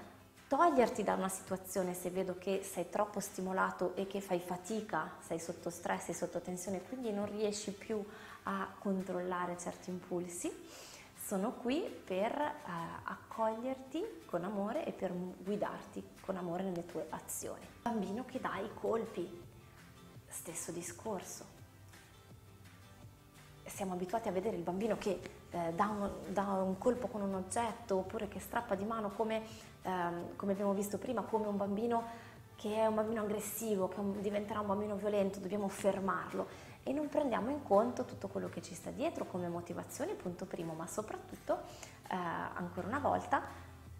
toglierti 0.47 1.03
da 1.03 1.13
una 1.13 1.29
situazione 1.29 1.93
se 1.93 2.09
vedo 2.09 2.37
che 2.37 2.61
sei 2.63 2.89
troppo 2.89 3.19
stimolato 3.19 3.95
e 3.95 4.07
che 4.07 4.21
fai 4.21 4.39
fatica, 4.39 5.11
sei 5.25 5.39
sotto 5.39 5.69
stress, 5.69 6.05
sei 6.05 6.13
sotto 6.13 6.39
tensione, 6.39 6.81
quindi 6.81 7.11
non 7.11 7.25
riesci 7.25 7.71
più 7.71 8.03
a 8.43 8.67
controllare 8.79 9.57
certi 9.57 9.89
impulsi, 9.89 10.51
sono 11.25 11.53
qui 11.53 11.81
per 11.81 12.31
eh, 12.31 12.53
accoglierti 13.03 14.23
con 14.25 14.43
amore 14.43 14.85
e 14.85 14.91
per 14.91 15.11
guidarti 15.11 16.03
con 16.21 16.37
amore 16.37 16.63
nelle 16.63 16.85
tue 16.85 17.07
azioni. 17.09 17.65
Bambino 17.81 18.25
che 18.25 18.39
dà 18.39 18.57
i 18.59 18.69
colpi, 18.75 19.27
stesso 20.27 20.71
discorso. 20.71 21.53
Siamo 23.65 23.93
abituati 23.93 24.27
a 24.27 24.31
vedere 24.31 24.55
il 24.55 24.61
bambino 24.61 24.97
che 24.97 25.19
eh, 25.49 25.73
dà, 25.73 25.87
un, 25.87 26.11
dà, 26.27 26.43
un, 26.43 26.77
colpo 26.77 27.07
con 27.07 27.21
un 27.21 27.33
oggetto 27.33 27.97
oppure 27.97 28.27
che 28.27 28.39
strappa 28.39 28.75
di 28.75 28.83
mano 28.85 29.09
come, 29.09 29.41
ehm, 29.85 30.35
come 30.35 30.51
abbiamo 30.51 30.73
visto 30.73 30.97
prima, 30.97 31.21
come 31.21 31.47
un 31.47 31.57
bambino 31.57 32.23
che 32.55 32.75
è 32.75 32.85
un 32.85 32.95
bambino 32.95 33.21
aggressivo, 33.21 33.87
che 33.87 34.01
diventerà 34.21 34.59
un 34.59 34.67
bambino 34.67 34.95
violento, 34.95 35.39
dobbiamo 35.39 35.67
fermarlo 35.67 36.47
e 36.83 36.93
non 36.93 37.09
prendiamo 37.09 37.49
in 37.49 37.63
conto 37.63 38.05
tutto 38.05 38.27
quello 38.27 38.49
che 38.49 38.61
ci 38.61 38.73
sta 38.73 38.91
dietro 38.91 39.25
come 39.25 39.47
motivazione, 39.47 40.13
punto 40.13 40.45
primo, 40.45 40.73
ma 40.73 40.87
soprattutto, 40.87 41.59
eh, 42.09 42.15
ancora 42.15 42.87
una 42.87 42.99
volta, 42.99 43.41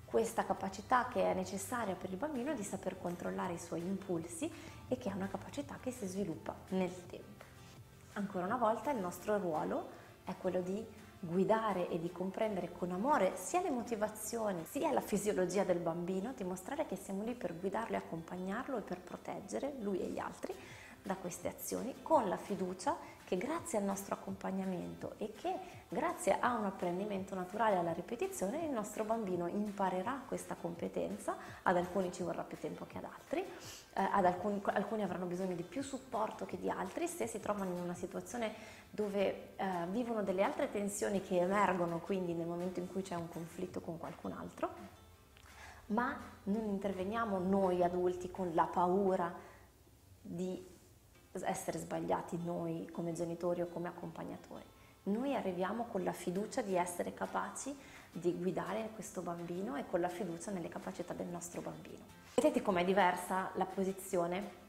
questa 0.05 0.45
capacità 0.45 1.07
che 1.07 1.23
è 1.23 1.33
necessaria 1.33 1.95
per 1.95 2.09
il 2.11 2.17
bambino 2.17 2.53
di 2.53 2.63
saper 2.63 2.97
controllare 2.97 3.53
i 3.53 3.59
suoi 3.59 3.81
impulsi 3.81 4.49
e 4.87 4.97
che 4.97 5.09
è 5.09 5.13
una 5.13 5.27
capacità 5.27 5.77
che 5.81 5.91
si 5.91 6.05
sviluppa 6.05 6.55
nel 6.69 7.07
tempo. 7.07 7.43
Ancora 8.13 8.45
una 8.45 8.55
volta 8.55 8.91
il 8.91 8.99
nostro 8.99 9.37
ruolo 9.37 9.89
è 10.23 10.33
quello 10.37 10.61
di 10.61 10.85
guidare 11.25 11.89
e 11.89 11.99
di 11.99 12.11
comprendere 12.11 12.71
con 12.71 12.91
amore 12.91 13.33
sia 13.35 13.61
le 13.61 13.71
motivazioni 13.71 14.63
sia 14.65 14.91
la 14.91 15.01
fisiologia 15.01 15.63
del 15.63 15.79
bambino, 15.79 16.33
dimostrare 16.35 16.85
che 16.85 16.95
siamo 16.95 17.23
lì 17.23 17.33
per 17.33 17.57
guidarlo 17.57 17.95
e 17.95 17.99
accompagnarlo 17.99 18.77
e 18.77 18.81
per 18.81 19.01
proteggere 19.01 19.73
lui 19.79 19.99
e 19.99 20.07
gli 20.07 20.19
altri 20.19 20.53
da 21.01 21.15
queste 21.15 21.47
azioni 21.47 21.95
con 22.01 22.27
la 22.27 22.37
fiducia 22.37 22.97
che 23.25 23.37
grazie 23.37 23.79
al 23.79 23.83
nostro 23.83 24.13
accompagnamento 24.13 25.15
e 25.17 25.33
che 25.33 25.53
grazie 25.89 26.39
a 26.39 26.53
un 26.53 26.65
apprendimento 26.65 27.33
naturale 27.33 27.75
alla 27.75 27.91
ripetizione 27.91 28.65
il 28.65 28.71
nostro 28.71 29.03
bambino 29.03 29.47
imparerà 29.47 30.21
questa 30.27 30.55
competenza, 30.55 31.35
ad 31.63 31.75
alcuni 31.75 32.11
ci 32.11 32.21
vorrà 32.23 32.43
più 32.43 32.57
tempo 32.57 32.85
che 32.85 32.99
ad 32.99 33.05
altri, 33.05 33.39
eh, 33.41 33.47
ad 33.93 34.25
alcuni, 34.25 34.61
alcuni, 34.65 35.01
avranno 35.01 35.25
bisogno 35.25 35.55
di 35.55 35.63
più 35.63 35.81
supporto 35.81 36.45
che 36.45 36.59
di 36.59 36.69
altri, 36.69 37.07
se 37.07 37.25
si 37.25 37.39
trovano 37.39 37.71
in 37.71 37.79
una 37.79 37.95
situazione 37.95 38.53
dove 38.91 39.55
eh, 39.55 39.65
vivono 39.89 40.21
delle 40.21 40.43
altre 40.43 40.71
tensioni 40.71 41.21
che 41.21 41.39
emergono 41.39 41.99
quindi 41.99 42.33
nel 42.33 42.47
momento 42.47 42.79
in 42.79 42.87
cui 42.87 43.01
c'è 43.01 43.15
un 43.15 43.27
conflitto 43.29 43.81
con 43.81 43.97
qualcun 43.97 44.33
altro, 44.33 44.69
ma 45.87 46.15
non 46.43 46.65
interveniamo 46.65 47.39
noi 47.39 47.83
adulti 47.83 48.29
con 48.29 48.51
la 48.53 48.65
paura 48.65 49.33
di 50.21 50.73
essere 51.43 51.79
sbagliati 51.79 52.37
noi 52.43 52.89
come 52.91 53.13
genitori 53.13 53.61
o 53.61 53.67
come 53.67 53.87
accompagnatori. 53.87 54.63
Noi 55.03 55.35
arriviamo 55.35 55.85
con 55.85 56.03
la 56.03 56.13
fiducia 56.13 56.61
di 56.61 56.75
essere 56.75 57.13
capaci 57.13 57.75
di 58.11 58.33
guidare 58.33 58.89
questo 58.93 59.21
bambino 59.21 59.75
e 59.75 59.85
con 59.85 59.99
la 59.99 60.09
fiducia 60.09 60.51
nelle 60.51 60.69
capacità 60.69 61.13
del 61.13 61.27
nostro 61.27 61.61
bambino. 61.61 62.03
Vedete 62.35 62.61
com'è 62.61 62.83
diversa 62.83 63.51
la 63.55 63.65
posizione 63.65 64.63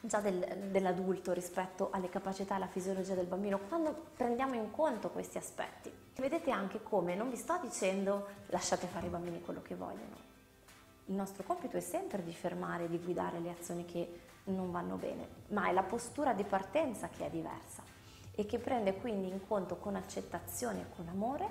già 0.00 0.20
del, 0.20 0.68
dell'adulto 0.70 1.32
rispetto 1.32 1.88
alle 1.90 2.08
capacità 2.08 2.54
e 2.54 2.56
alla 2.56 2.66
fisiologia 2.66 3.14
del 3.14 3.26
bambino 3.26 3.58
quando 3.58 3.94
prendiamo 4.16 4.54
in 4.54 4.70
conto 4.70 5.10
questi 5.10 5.38
aspetti. 5.38 5.90
Vedete 6.16 6.50
anche 6.50 6.82
come 6.82 7.14
non 7.14 7.30
vi 7.30 7.36
sto 7.36 7.58
dicendo 7.62 8.26
lasciate 8.46 8.86
fare 8.86 9.06
i 9.06 9.10
bambini 9.10 9.40
quello 9.40 9.62
che 9.62 9.74
vogliono. 9.74 10.30
Il 11.06 11.14
nostro 11.14 11.42
compito 11.44 11.76
è 11.76 11.80
sempre 11.80 12.22
di 12.22 12.32
fermare, 12.32 12.88
di 12.88 12.98
guidare 12.98 13.40
le 13.40 13.50
azioni 13.50 13.84
che 13.84 14.20
non 14.44 14.70
vanno 14.70 14.96
bene, 14.96 15.28
ma 15.48 15.68
è 15.68 15.72
la 15.72 15.82
postura 15.82 16.32
di 16.32 16.44
partenza 16.44 17.08
che 17.08 17.26
è 17.26 17.30
diversa 17.30 17.82
e 18.34 18.46
che 18.46 18.58
prende 18.58 18.94
quindi 18.94 19.28
in 19.28 19.46
conto 19.46 19.76
con 19.76 19.94
accettazione 19.94 20.80
e 20.80 20.86
con 20.96 21.08
amore 21.08 21.50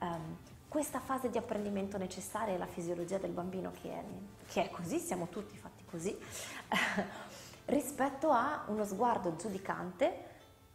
um, 0.00 0.36
questa 0.68 1.00
fase 1.00 1.30
di 1.30 1.38
apprendimento 1.38 1.96
necessaria 1.96 2.54
e 2.54 2.58
la 2.58 2.66
fisiologia 2.66 3.18
del 3.18 3.30
bambino 3.30 3.72
che 3.80 3.90
è, 3.90 4.04
che 4.46 4.64
è 4.66 4.70
così, 4.70 4.98
siamo 4.98 5.28
tutti 5.28 5.56
fatti 5.56 5.84
così, 5.84 6.16
rispetto 7.66 8.30
a 8.30 8.64
uno 8.68 8.84
sguardo 8.84 9.34
giudicante 9.36 10.26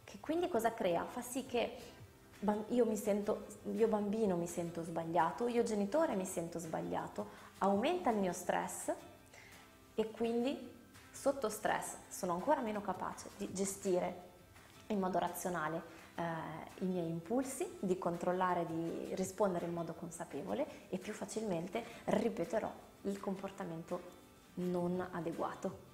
che 0.04 0.18
quindi 0.20 0.48
cosa 0.48 0.72
crea? 0.72 1.04
Fa 1.04 1.22
sì 1.22 1.46
che 1.46 1.76
io, 2.68 2.96
sento, 2.96 3.46
io 3.74 3.88
bambino 3.88 4.36
mi 4.36 4.46
sento 4.46 4.82
sbagliato, 4.82 5.48
io 5.48 5.62
genitore 5.62 6.14
mi 6.14 6.26
sento 6.26 6.58
sbagliato, 6.58 7.26
aumenta 7.58 8.10
il 8.10 8.18
mio 8.18 8.32
stress 8.32 8.92
e 9.94 10.10
quindi 10.10 10.72
sotto 11.14 11.48
stress 11.48 11.96
sono 12.08 12.32
ancora 12.32 12.60
meno 12.60 12.80
capace 12.80 13.30
di 13.36 13.52
gestire 13.52 14.32
in 14.88 14.98
modo 14.98 15.18
razionale 15.18 15.82
eh, 16.16 16.22
i 16.80 16.84
miei 16.84 17.08
impulsi, 17.08 17.78
di 17.78 17.96
controllare, 17.98 18.66
di 18.66 19.14
rispondere 19.14 19.66
in 19.66 19.72
modo 19.72 19.94
consapevole 19.94 20.88
e 20.90 20.98
più 20.98 21.12
facilmente 21.12 21.82
ripeterò 22.06 22.70
il 23.02 23.20
comportamento 23.20 24.22
non 24.54 25.06
adeguato 25.12 25.92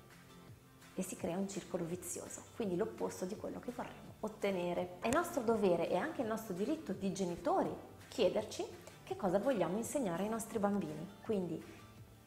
e 0.95 1.03
si 1.03 1.17
crea 1.17 1.37
un 1.37 1.49
circolo 1.49 1.85
vizioso, 1.85 2.43
quindi 2.57 2.77
l'opposto 2.77 3.25
di 3.25 3.37
quello 3.37 3.61
che 3.61 3.71
vorremmo 3.71 4.15
ottenere. 4.21 4.97
È 5.01 5.11
nostro 5.11 5.43
dovere 5.43 5.89
e 5.89 5.97
anche 5.97 6.23
il 6.23 6.27
nostro 6.27 6.55
diritto 6.55 6.93
di 6.93 7.13
genitori 7.13 7.71
chiederci 8.09 8.65
che 9.05 9.17
cosa 9.17 9.39
vogliamo 9.39 9.77
insegnare 9.77 10.25
ai 10.25 10.29
nostri 10.29 10.59
bambini, 10.59 11.09
quindi 11.23 11.63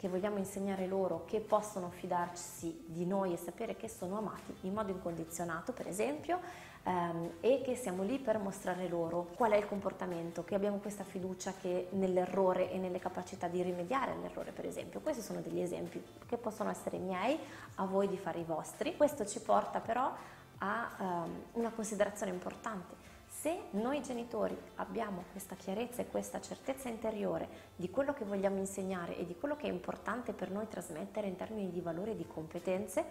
che 0.04 0.10
vogliamo 0.10 0.38
insegnare 0.38 0.86
loro 0.86 1.24
che 1.24 1.40
possono 1.40 1.90
fidarsi 1.90 2.84
di 2.88 3.06
noi 3.06 3.32
e 3.32 3.38
sapere 3.38 3.78
che 3.78 3.88
sono 3.88 4.18
amati 4.18 4.54
in 4.64 4.74
modo 4.74 4.92
incondizionato, 4.92 5.72
per 5.72 5.88
esempio, 5.88 6.42
ehm, 6.84 7.36
e 7.40 7.62
che 7.64 7.78
siamo 7.78 8.04
lì 8.04 8.20
per 8.20 8.38
mostrare 8.38 8.90
loro 8.90 9.30
qual 9.38 9.54
è 9.54 9.56
il 9.56 9.66
comportamento, 9.66 10.44
che 10.44 10.56
abbiamo 10.56 10.80
questa 10.80 11.06
fiducia 11.06 11.54
che 11.54 11.88
nell'errore 11.92 12.70
e 12.70 12.80
nelle 12.80 13.00
capacità 13.00 13.48
di 13.48 13.62
rimediare 13.62 14.12
all'errore, 14.12 14.52
per 14.52 14.66
esempio. 14.66 15.00
Questi 15.00 15.22
sono 15.22 15.40
degli 15.40 15.62
esempi 15.62 16.04
che 16.26 16.36
possono 16.36 16.70
essere 16.70 16.98
miei, 16.98 17.40
a 17.76 17.86
voi 17.86 18.10
di 18.10 18.18
fare 18.18 18.40
i 18.40 18.44
vostri. 18.44 18.98
Questo 18.98 19.26
ci 19.26 19.40
porta 19.40 19.80
però 19.80 20.12
a 20.58 20.92
ehm, 21.00 21.44
una 21.54 21.72
considerazione 21.72 22.34
importante 22.34 23.03
se 23.44 23.64
noi 23.72 24.02
genitori 24.02 24.58
abbiamo 24.76 25.26
questa 25.32 25.56
chiarezza 25.56 26.02
e 26.02 26.08
questa 26.08 26.40
certezza 26.40 26.88
interiore 26.88 27.72
di 27.76 27.90
quello 27.90 28.14
che 28.14 28.24
vogliamo 28.24 28.58
insegnare 28.58 29.18
e 29.18 29.26
di 29.26 29.36
quello 29.36 29.58
che 29.58 29.68
è 29.68 29.70
importante 29.70 30.32
per 30.32 30.50
noi 30.50 30.70
trasmettere 30.70 31.28
in 31.28 31.36
termini 31.36 31.70
di 31.70 31.82
valori 31.82 32.12
e 32.12 32.16
di 32.16 32.26
competenze, 32.26 33.04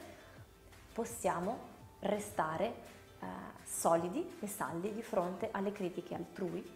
possiamo 0.95 1.59
restare 1.99 2.65
eh, 3.21 3.27
solidi 3.63 4.39
e 4.41 4.47
saldi 4.47 4.95
di 4.95 5.03
fronte 5.03 5.51
alle 5.51 5.71
critiche 5.71 6.15
altrui 6.15 6.67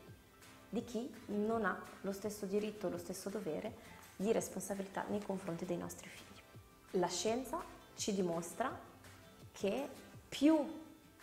di 0.69 0.85
chi 0.85 1.11
non 1.29 1.65
ha 1.65 1.83
lo 2.03 2.13
stesso 2.13 2.45
diritto, 2.45 2.91
lo 2.91 2.99
stesso 2.99 3.31
dovere 3.31 3.75
di 4.17 4.33
responsabilità 4.33 5.07
nei 5.09 5.23
confronti 5.25 5.65
dei 5.65 5.79
nostri 5.79 6.11
figli. 6.11 7.01
La 7.01 7.09
scienza 7.09 7.59
ci 7.95 8.13
dimostra 8.13 8.71
che 9.53 9.89
più 10.29 10.59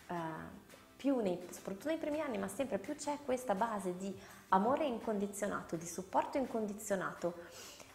eh, 0.08 0.62
più 1.04 1.20
nei, 1.20 1.38
soprattutto 1.50 1.88
nei 1.88 1.98
primi 1.98 2.20
anni, 2.20 2.38
ma 2.38 2.48
sempre 2.48 2.78
più 2.78 2.94
c'è 2.94 3.18
questa 3.26 3.54
base 3.54 3.94
di 3.98 4.18
amore 4.48 4.86
incondizionato, 4.86 5.76
di 5.76 5.86
supporto 5.86 6.38
incondizionato 6.38 7.34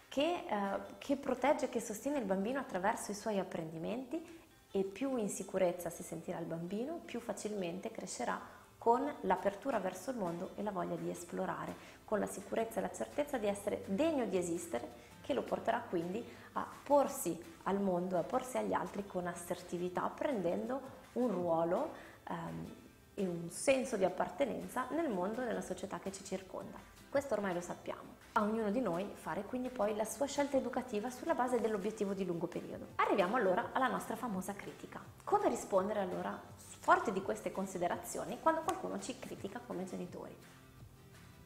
che, 0.08 0.46
eh, 0.48 0.80
che 1.00 1.16
protegge 1.16 1.66
e 1.66 1.70
che 1.70 1.82
sostiene 1.82 2.20
il 2.20 2.26
bambino 2.26 2.60
attraverso 2.60 3.10
i 3.10 3.16
suoi 3.16 3.40
apprendimenti 3.40 4.24
e 4.72 4.84
più 4.84 5.18
in 5.18 5.28
sicurezza 5.28 5.90
si 5.90 6.04
sentirà 6.04 6.38
il 6.38 6.46
bambino, 6.46 7.02
più 7.04 7.20
facilmente 7.20 7.90
crescerà 7.90 8.40
con 8.78 9.12
l'apertura 9.22 9.80
verso 9.80 10.12
il 10.12 10.18
mondo 10.18 10.52
e 10.56 10.62
la 10.62 10.70
voglia 10.70 10.96
di 10.96 11.10
esplorare, 11.10 11.74
con 12.06 12.20
la 12.20 12.28
sicurezza 12.28 12.78
e 12.78 12.82
la 12.84 12.92
certezza 12.92 13.40
di 13.40 13.48
essere 13.48 13.86
degno 13.88 14.26
di 14.26 14.38
esistere, 14.38 14.88
che 15.22 15.34
lo 15.34 15.42
porterà 15.42 15.84
quindi 15.90 16.24
a 16.54 16.68
porsi 16.84 17.36
al 17.64 17.82
mondo, 17.82 18.20
a 18.20 18.24
porsi 18.24 18.60
agli 18.60 18.74
altri 18.74 19.08
con 19.08 19.26
assertività, 19.26 20.08
prendendo 20.16 20.98
un 21.14 21.28
ruolo 21.32 21.92
ehm, 22.28 22.88
e 23.20 23.28
un 23.28 23.50
senso 23.52 23.98
di 23.98 24.06
appartenenza 24.06 24.88
nel 24.92 25.10
mondo 25.10 25.42
e 25.42 25.46
nella 25.46 25.62
società 25.62 26.00
che 26.00 26.10
ci 26.10 26.24
circonda. 26.24 26.78
Questo 27.10 27.34
ormai 27.34 27.54
lo 27.54 27.60
sappiamo. 27.60 28.16
A 28.34 28.44
ognuno 28.44 28.72
di 28.72 28.80
noi 28.80 29.12
fare 29.14 29.44
quindi 29.44 29.68
poi 29.68 29.94
la 29.94 30.06
sua 30.06 30.26
scelta 30.26 30.56
educativa 30.56 31.10
sulla 31.10 31.34
base 31.34 31.60
dell'obiettivo 31.60 32.14
di 32.14 32.24
lungo 32.24 32.48
periodo. 32.48 32.86
Arriviamo 32.96 33.36
allora 33.36 33.72
alla 33.74 33.88
nostra 33.88 34.16
famosa 34.16 34.54
critica. 34.54 35.02
Come 35.26 35.50
rispondere 35.50 36.00
allora, 36.00 36.40
forte 36.56 37.12
di 37.12 37.22
queste 37.22 37.52
considerazioni, 37.52 38.40
quando 38.40 38.62
qualcuno 38.62 38.98
ci 39.00 39.20
critica 39.20 39.60
come 39.68 39.84
genitori? 39.84 40.36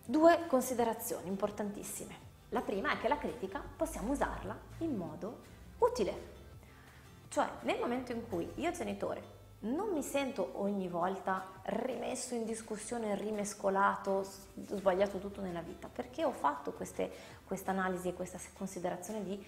Due 0.06 0.46
considerazioni 0.46 1.28
importantissime. 1.28 2.32
La 2.50 2.62
prima 2.62 2.92
è 2.92 3.00
che 3.00 3.08
la 3.08 3.18
critica 3.18 3.64
possiamo 3.76 4.12
usarla 4.12 4.56
in 4.80 4.96
modo 4.96 5.40
utile. 5.80 6.32
Cioè, 7.30 7.50
nel 7.62 7.80
momento 7.80 8.12
in 8.12 8.30
cui 8.30 8.48
io 8.58 8.72
genitore 8.72 9.33
non 9.64 9.90
mi 9.94 10.02
sento 10.02 10.52
ogni 10.56 10.88
volta 10.88 11.46
rimesso 11.64 12.36
in 12.36 12.46
discussione, 12.46 13.16
rimescolato, 13.16 14.26
sbagliato 14.56 15.20
tutto 15.20 15.42
nella 15.42 15.62
vita, 15.62 15.88
perché 15.88 16.26
ho 16.26 16.32
fatto 16.32 16.74
questa 16.74 17.72
analisi 17.72 18.10
e 18.10 18.14
questa 18.14 18.40
considerazione 18.54 19.24
di 19.24 19.46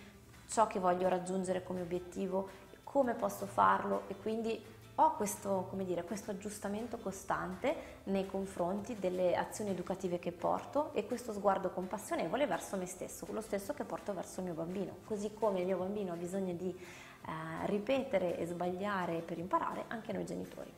ciò 0.48 0.68
che 0.68 0.80
voglio 0.80 1.10
raggiungere 1.10 1.64
come 1.64 1.82
obiettivo, 1.82 2.48
come 2.84 3.14
posso 3.14 3.46
farlo 3.46 4.04
e 4.08 4.16
quindi 4.16 4.74
ho 4.98 5.16
questo, 5.16 5.70
dire, 5.74 6.06
questo 6.06 6.32
aggiustamento 6.32 6.98
costante 6.98 7.76
nei 8.06 8.26
confronti 8.26 8.98
delle 8.98 9.36
azioni 9.36 9.72
educative 9.72 10.20
che 10.20 10.32
porto 10.32 10.94
e 10.94 11.06
questo 11.06 11.34
sguardo 11.34 11.72
compassionevole 11.72 12.48
verso 12.48 12.78
me 12.78 12.86
stesso, 12.86 13.28
lo 13.32 13.42
stesso 13.42 13.74
che 13.74 13.84
porto 13.84 14.14
verso 14.14 14.40
il 14.40 14.46
mio 14.46 14.56
bambino, 14.56 15.00
così 15.04 15.34
come 15.34 15.60
il 15.60 15.66
mio 15.66 15.78
bambino 15.78 16.14
ha 16.14 16.16
bisogno 16.16 16.54
di 16.54 16.74
eh, 17.26 17.66
ripetere 17.66 18.38
e 18.38 18.46
sbagliare 18.46 19.22
per 19.22 19.38
imparare 19.38 19.86
anche 19.88 20.14
noi 20.14 20.26
genitori. 20.26 20.72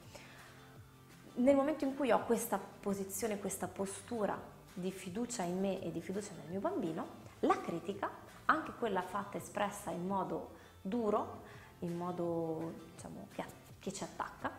Nel 1.35 1.55
momento 1.55 1.85
in 1.85 1.95
cui 1.95 2.11
ho 2.11 2.23
questa 2.25 2.57
posizione, 2.57 3.37
questa 3.37 3.67
postura 3.67 4.39
di 4.73 4.91
fiducia 4.91 5.43
in 5.43 5.59
me 5.59 5.81
e 5.81 5.91
di 5.91 6.01
fiducia 6.01 6.31
nel 6.37 6.49
mio 6.49 6.59
bambino, 6.59 7.25
la 7.41 7.59
critica, 7.61 8.09
anche 8.45 8.71
quella 8.77 9.01
fatta 9.01 9.37
espressa 9.37 9.91
in 9.91 10.07
modo 10.07 10.55
duro, 10.81 11.41
in 11.79 11.95
modo 11.95 12.73
diciamo, 12.95 13.27
che, 13.31 13.43
che 13.79 13.93
ci 13.93 14.03
attacca, 14.03 14.51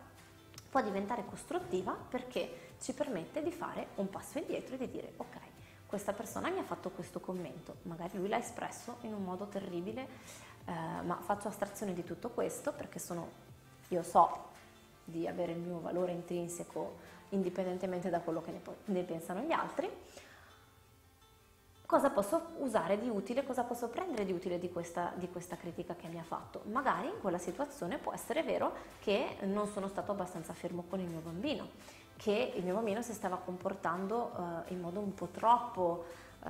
può 0.69 0.81
diventare 0.81 1.25
costruttiva 1.25 1.93
perché 1.93 2.73
ci 2.79 2.93
permette 2.93 3.41
di 3.41 3.51
fare 3.51 3.87
un 3.95 4.09
passo 4.09 4.37
indietro 4.37 4.75
e 4.75 4.77
di 4.77 4.89
dire 4.89 5.13
ok, 5.17 5.37
questa 5.85 6.13
persona 6.13 6.49
mi 6.49 6.59
ha 6.59 6.63
fatto 6.63 6.91
questo 6.91 7.19
commento, 7.19 7.77
magari 7.83 8.17
lui 8.17 8.29
l'ha 8.29 8.37
espresso 8.37 8.97
in 9.01 9.13
un 9.13 9.23
modo 9.23 9.47
terribile, 9.47 10.07
eh, 10.69 11.01
ma 11.01 11.15
faccio 11.15 11.47
astrazione 11.47 11.93
di 11.93 12.03
tutto 12.03 12.29
questo 12.29 12.71
perché 12.71 12.99
sono, 12.99 13.27
io 13.87 14.03
so 14.03 14.47
di 15.03 15.27
avere 15.27 15.53
il 15.53 15.59
mio 15.59 15.79
valore 15.79 16.11
intrinseco 16.11 16.97
indipendentemente 17.29 18.09
da 18.09 18.19
quello 18.19 18.43
che 18.43 18.51
ne, 18.51 18.61
ne 18.85 19.03
pensano 19.03 19.41
gli 19.41 19.51
altri 19.51 19.89
cosa 21.89 22.11
posso 22.11 22.51
usare 22.57 22.99
di 22.99 23.09
utile, 23.09 23.43
cosa 23.43 23.63
posso 23.63 23.87
prendere 23.87 24.23
di 24.23 24.31
utile 24.31 24.59
di 24.59 24.71
questa, 24.71 25.11
di 25.15 25.27
questa, 25.27 25.57
critica 25.57 25.95
che 25.95 26.07
mi 26.07 26.19
ha 26.19 26.23
fatto. 26.23 26.61
Magari 26.65 27.07
in 27.07 27.19
quella 27.19 27.39
situazione 27.39 27.97
può 27.97 28.13
essere 28.13 28.43
vero 28.43 28.73
che 28.99 29.37
non 29.45 29.65
sono 29.65 29.87
stato 29.87 30.11
abbastanza 30.11 30.53
fermo 30.53 30.83
con 30.87 30.99
il 30.99 31.09
mio 31.09 31.21
bambino, 31.21 31.69
che 32.19 32.51
il 32.53 32.65
mio 32.65 32.73
bambino 32.73 33.01
si 33.01 33.13
stava 33.13 33.37
comportando 33.37 34.31
uh, 34.35 34.73
in 34.73 34.81
modo 34.81 34.99
un 34.99 35.13
po' 35.13 35.27
troppo, 35.27 36.03
uh, 36.43 36.49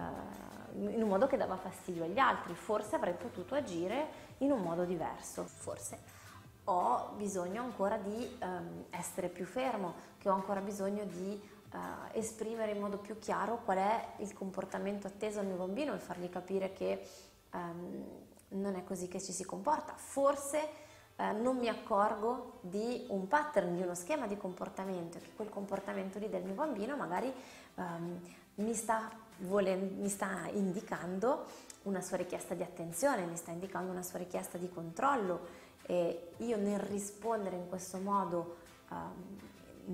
in 0.79 1.03
un 1.03 1.07
modo 1.07 1.27
che 1.27 1.37
dava 1.37 1.57
fastidio 1.57 2.05
agli 2.05 2.17
altri, 2.17 2.55
forse 2.55 2.95
avrei 2.95 3.13
potuto 3.13 3.53
agire 3.53 4.07
in 4.39 4.51
un 4.51 4.61
modo 4.61 4.83
diverso, 4.83 5.43
forse 5.43 6.17
ho 6.63 7.13
bisogno 7.17 7.63
ancora 7.63 7.97
di 7.97 8.37
um, 8.41 8.85
essere 8.89 9.29
più 9.29 9.45
fermo, 9.45 9.93
che 10.17 10.29
ho 10.29 10.33
ancora 10.33 10.59
bisogno 10.61 11.03
di 11.03 11.39
uh, 11.71 11.77
esprimere 12.13 12.71
in 12.71 12.79
modo 12.79 12.97
più 12.97 13.17
chiaro 13.19 13.61
qual 13.63 13.77
è 13.77 14.13
il 14.17 14.33
comportamento 14.33 15.05
atteso 15.05 15.39
al 15.39 15.45
mio 15.45 15.55
bambino 15.55 15.93
e 15.93 15.99
fargli 15.99 16.29
capire 16.29 16.73
che 16.73 17.07
um, 17.53 18.05
non 18.49 18.75
è 18.75 18.83
così 18.83 19.07
che 19.07 19.21
ci 19.21 19.31
si 19.31 19.43
comporta. 19.43 19.93
Forse 19.95 20.87
uh, 21.19 21.41
non 21.41 21.57
mi 21.57 21.67
accorgo 21.67 22.59
di 22.61 23.05
un 23.09 23.27
pattern, 23.27 23.75
di 23.75 23.81
uno 23.81 23.95
schema 23.95 24.25
di 24.25 24.37
comportamento, 24.37 25.19
che 25.19 25.31
quel 25.35 25.49
comportamento 25.49 26.17
lì 26.17 26.29
del 26.29 26.43
mio 26.43 26.53
bambino 26.53 26.95
magari 26.95 27.31
um, 27.75 28.19
mi, 28.55 28.73
sta 28.73 29.11
volen- 29.39 29.97
mi 29.99 30.09
sta 30.09 30.47
indicando 30.53 31.45
una 31.83 32.01
sua 32.01 32.17
richiesta 32.17 32.53
di 32.53 32.63
attenzione, 32.63 33.25
mi 33.25 33.35
sta 33.35 33.51
indicando 33.51 33.91
una 33.91 34.03
sua 34.03 34.19
richiesta 34.19 34.57
di 34.57 34.69
controllo 34.69 35.67
e 35.85 36.31
io 36.37 36.57
nel 36.57 36.79
rispondere 36.79 37.55
in 37.55 37.67
questo 37.67 37.97
modo, 37.97 38.57
um, 38.89 39.37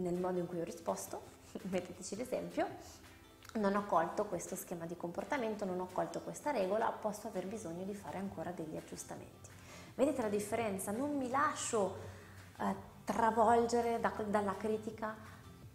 nel 0.01 0.15
modo 0.15 0.39
in 0.39 0.45
cui 0.45 0.59
ho 0.59 0.63
risposto, 0.63 1.33
metteteci 1.69 2.15
l'esempio, 2.15 2.67
non 3.53 3.75
ho 3.75 3.85
colto 3.85 4.25
questo 4.25 4.55
schema 4.55 4.85
di 4.85 4.97
comportamento, 4.97 5.63
non 5.63 5.79
ho 5.79 5.87
colto 5.91 6.19
questa 6.19 6.51
regola, 6.51 6.91
posso 6.91 7.27
aver 7.27 7.47
bisogno 7.47 7.83
di 7.85 7.95
fare 7.95 8.17
ancora 8.17 8.51
degli 8.51 8.75
aggiustamenti. 8.75 9.54
Vedete 9.95 10.21
la 10.21 10.29
differenza? 10.29 10.91
Non 10.91 11.15
mi 11.17 11.29
lascio 11.29 11.95
eh, 12.59 12.75
travolgere 13.05 13.99
da, 13.99 14.11
dalla 14.25 14.55
critica 14.57 15.15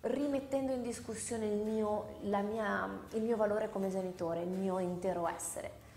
rimettendo 0.02 0.72
in 0.72 0.82
discussione 0.82 1.46
il 1.46 1.58
mio, 1.58 2.16
mia, 2.22 2.88
il 3.12 3.22
mio 3.22 3.36
valore 3.36 3.70
come 3.70 3.88
genitore, 3.88 4.42
il 4.42 4.48
mio 4.48 4.78
intero 4.78 5.26
essere. 5.26 5.88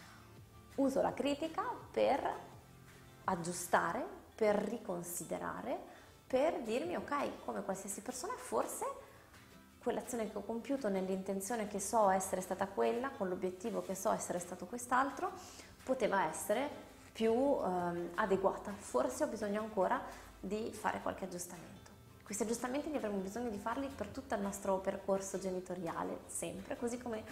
Uso 0.76 1.02
la 1.02 1.14
critica 1.14 1.64
per 1.92 2.34
aggiustare, 3.26 4.06
per 4.36 4.56
riconsiderare, 4.56 5.78
per 6.26 6.62
dirmi 6.62 6.96
ok, 6.96 7.46
come 7.46 7.64
qualsiasi 7.64 8.02
persona, 8.02 8.34
forse 8.36 8.86
quell'azione 9.82 10.32
che 10.32 10.38
ho 10.38 10.44
compiuto 10.44 10.88
nell'intenzione 10.90 11.68
che 11.68 11.80
so 11.80 12.10
essere 12.10 12.42
stata 12.42 12.68
quella, 12.68 13.10
con 13.10 13.28
l'obiettivo 13.28 13.82
che 13.82 13.96
so 13.96 14.12
essere 14.12 14.40
stato 14.40 14.66
quest'altro, 14.66 15.32
poteva 15.84 16.26
essere 16.26 16.92
più 17.14 17.32
ehm, 17.32 18.10
adeguata. 18.16 18.74
Forse 18.76 19.24
ho 19.24 19.28
bisogno 19.28 19.62
ancora 19.62 20.02
di 20.40 20.72
fare 20.74 21.00
qualche 21.02 21.26
aggiustamento. 21.26 21.92
Questi 22.24 22.44
aggiustamenti 22.44 22.90
li 22.90 22.98
avremo 22.98 23.18
bisogno 23.18 23.50
di 23.50 23.58
farli 23.58 23.88
per 23.88 24.08
tutto 24.08 24.34
il 24.34 24.42
nostro 24.42 24.78
percorso 24.80 25.40
genitoriale, 25.40 26.22
sempre, 26.26 26.76
così 26.76 26.98
come 26.98 27.24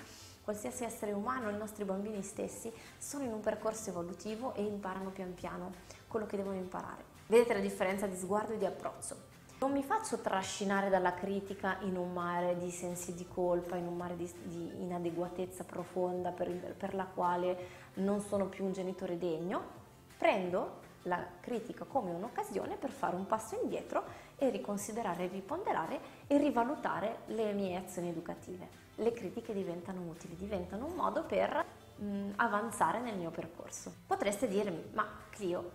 qualsiasi 0.43 0.83
essere 0.83 1.11
umano, 1.11 1.49
i 1.49 1.57
nostri 1.57 1.83
bambini 1.85 2.21
stessi, 2.21 2.71
sono 2.97 3.23
in 3.23 3.31
un 3.31 3.39
percorso 3.39 3.89
evolutivo 3.89 4.53
e 4.53 4.63
imparano 4.63 5.09
pian 5.09 5.33
piano 5.33 5.71
quello 6.07 6.25
che 6.25 6.37
devono 6.37 6.57
imparare. 6.57 7.03
Vedete 7.27 7.53
la 7.53 7.59
differenza 7.59 8.05
di 8.05 8.17
sguardo 8.17 8.53
e 8.53 8.57
di 8.57 8.65
approccio. 8.65 9.29
Non 9.59 9.71
mi 9.71 9.83
faccio 9.83 10.17
trascinare 10.17 10.89
dalla 10.89 11.13
critica 11.13 11.77
in 11.81 11.95
un 11.95 12.11
mare 12.11 12.57
di 12.57 12.71
sensi 12.71 13.13
di 13.13 13.27
colpa, 13.27 13.75
in 13.77 13.87
un 13.87 13.95
mare 13.95 14.17
di, 14.17 14.29
di 14.43 14.81
inadeguatezza 14.81 15.63
profonda 15.63 16.31
per, 16.31 16.75
per 16.75 16.95
la 16.95 17.05
quale 17.05 17.57
non 17.95 18.21
sono 18.21 18.47
più 18.47 18.65
un 18.65 18.73
genitore 18.73 19.17
degno. 19.17 19.79
Prendo 20.21 20.81
la 21.05 21.25
critica 21.39 21.83
come 21.85 22.11
un'occasione 22.11 22.75
per 22.75 22.91
fare 22.91 23.15
un 23.15 23.25
passo 23.25 23.57
indietro 23.59 24.03
e 24.37 24.51
riconsiderare, 24.51 25.25
riponderare 25.25 25.99
e 26.27 26.37
rivalutare 26.37 27.21
le 27.25 27.53
mie 27.53 27.75
azioni 27.77 28.09
educative. 28.09 28.67
Le 28.97 29.13
critiche 29.13 29.51
diventano 29.51 30.01
utili, 30.01 30.35
diventano 30.35 30.85
un 30.85 30.93
modo 30.93 31.23
per 31.23 31.65
mh, 31.95 32.33
avanzare 32.35 32.99
nel 32.99 33.17
mio 33.17 33.31
percorso. 33.31 33.91
Potreste 34.05 34.47
dirmi, 34.47 34.91
ma 34.93 35.07
Clio, 35.31 35.71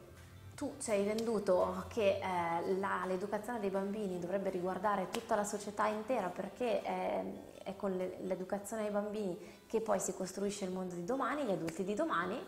tu 0.54 0.76
ci 0.78 0.92
hai 0.92 1.02
venduto 1.04 1.84
che 1.88 2.20
eh, 2.20 2.76
la, 2.78 3.02
l'educazione 3.04 3.58
dei 3.58 3.70
bambini 3.70 4.20
dovrebbe 4.20 4.50
riguardare 4.50 5.08
tutta 5.10 5.34
la 5.34 5.42
società 5.42 5.88
intera 5.88 6.28
perché 6.28 6.82
è, 6.82 7.24
è 7.64 7.74
con 7.74 7.96
le, 7.96 8.18
l'educazione 8.20 8.84
ai 8.84 8.92
bambini 8.92 9.64
che 9.66 9.80
poi 9.80 9.98
si 9.98 10.14
costruisce 10.14 10.64
il 10.64 10.70
mondo 10.70 10.94
di 10.94 11.02
domani, 11.02 11.42
gli 11.42 11.50
adulti 11.50 11.82
di 11.82 11.94
domani 11.94 12.40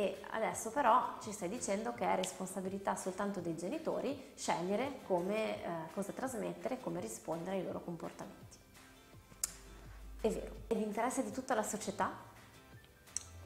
e 0.00 0.16
adesso 0.30 0.70
però 0.70 1.18
ci 1.20 1.30
stai 1.30 1.50
dicendo 1.50 1.92
che 1.92 2.06
è 2.06 2.16
responsabilità 2.16 2.96
soltanto 2.96 3.40
dei 3.40 3.54
genitori 3.54 4.32
scegliere 4.34 5.00
come, 5.06 5.62
eh, 5.62 5.68
cosa 5.92 6.12
trasmettere, 6.12 6.80
come 6.80 7.00
rispondere 7.00 7.56
ai 7.56 7.64
loro 7.64 7.82
comportamenti. 7.82 8.56
È 10.22 10.28
vero, 10.30 10.54
è 10.68 10.74
l'interesse 10.74 11.22
di 11.22 11.30
tutta 11.30 11.54
la 11.54 11.62
società 11.62 12.10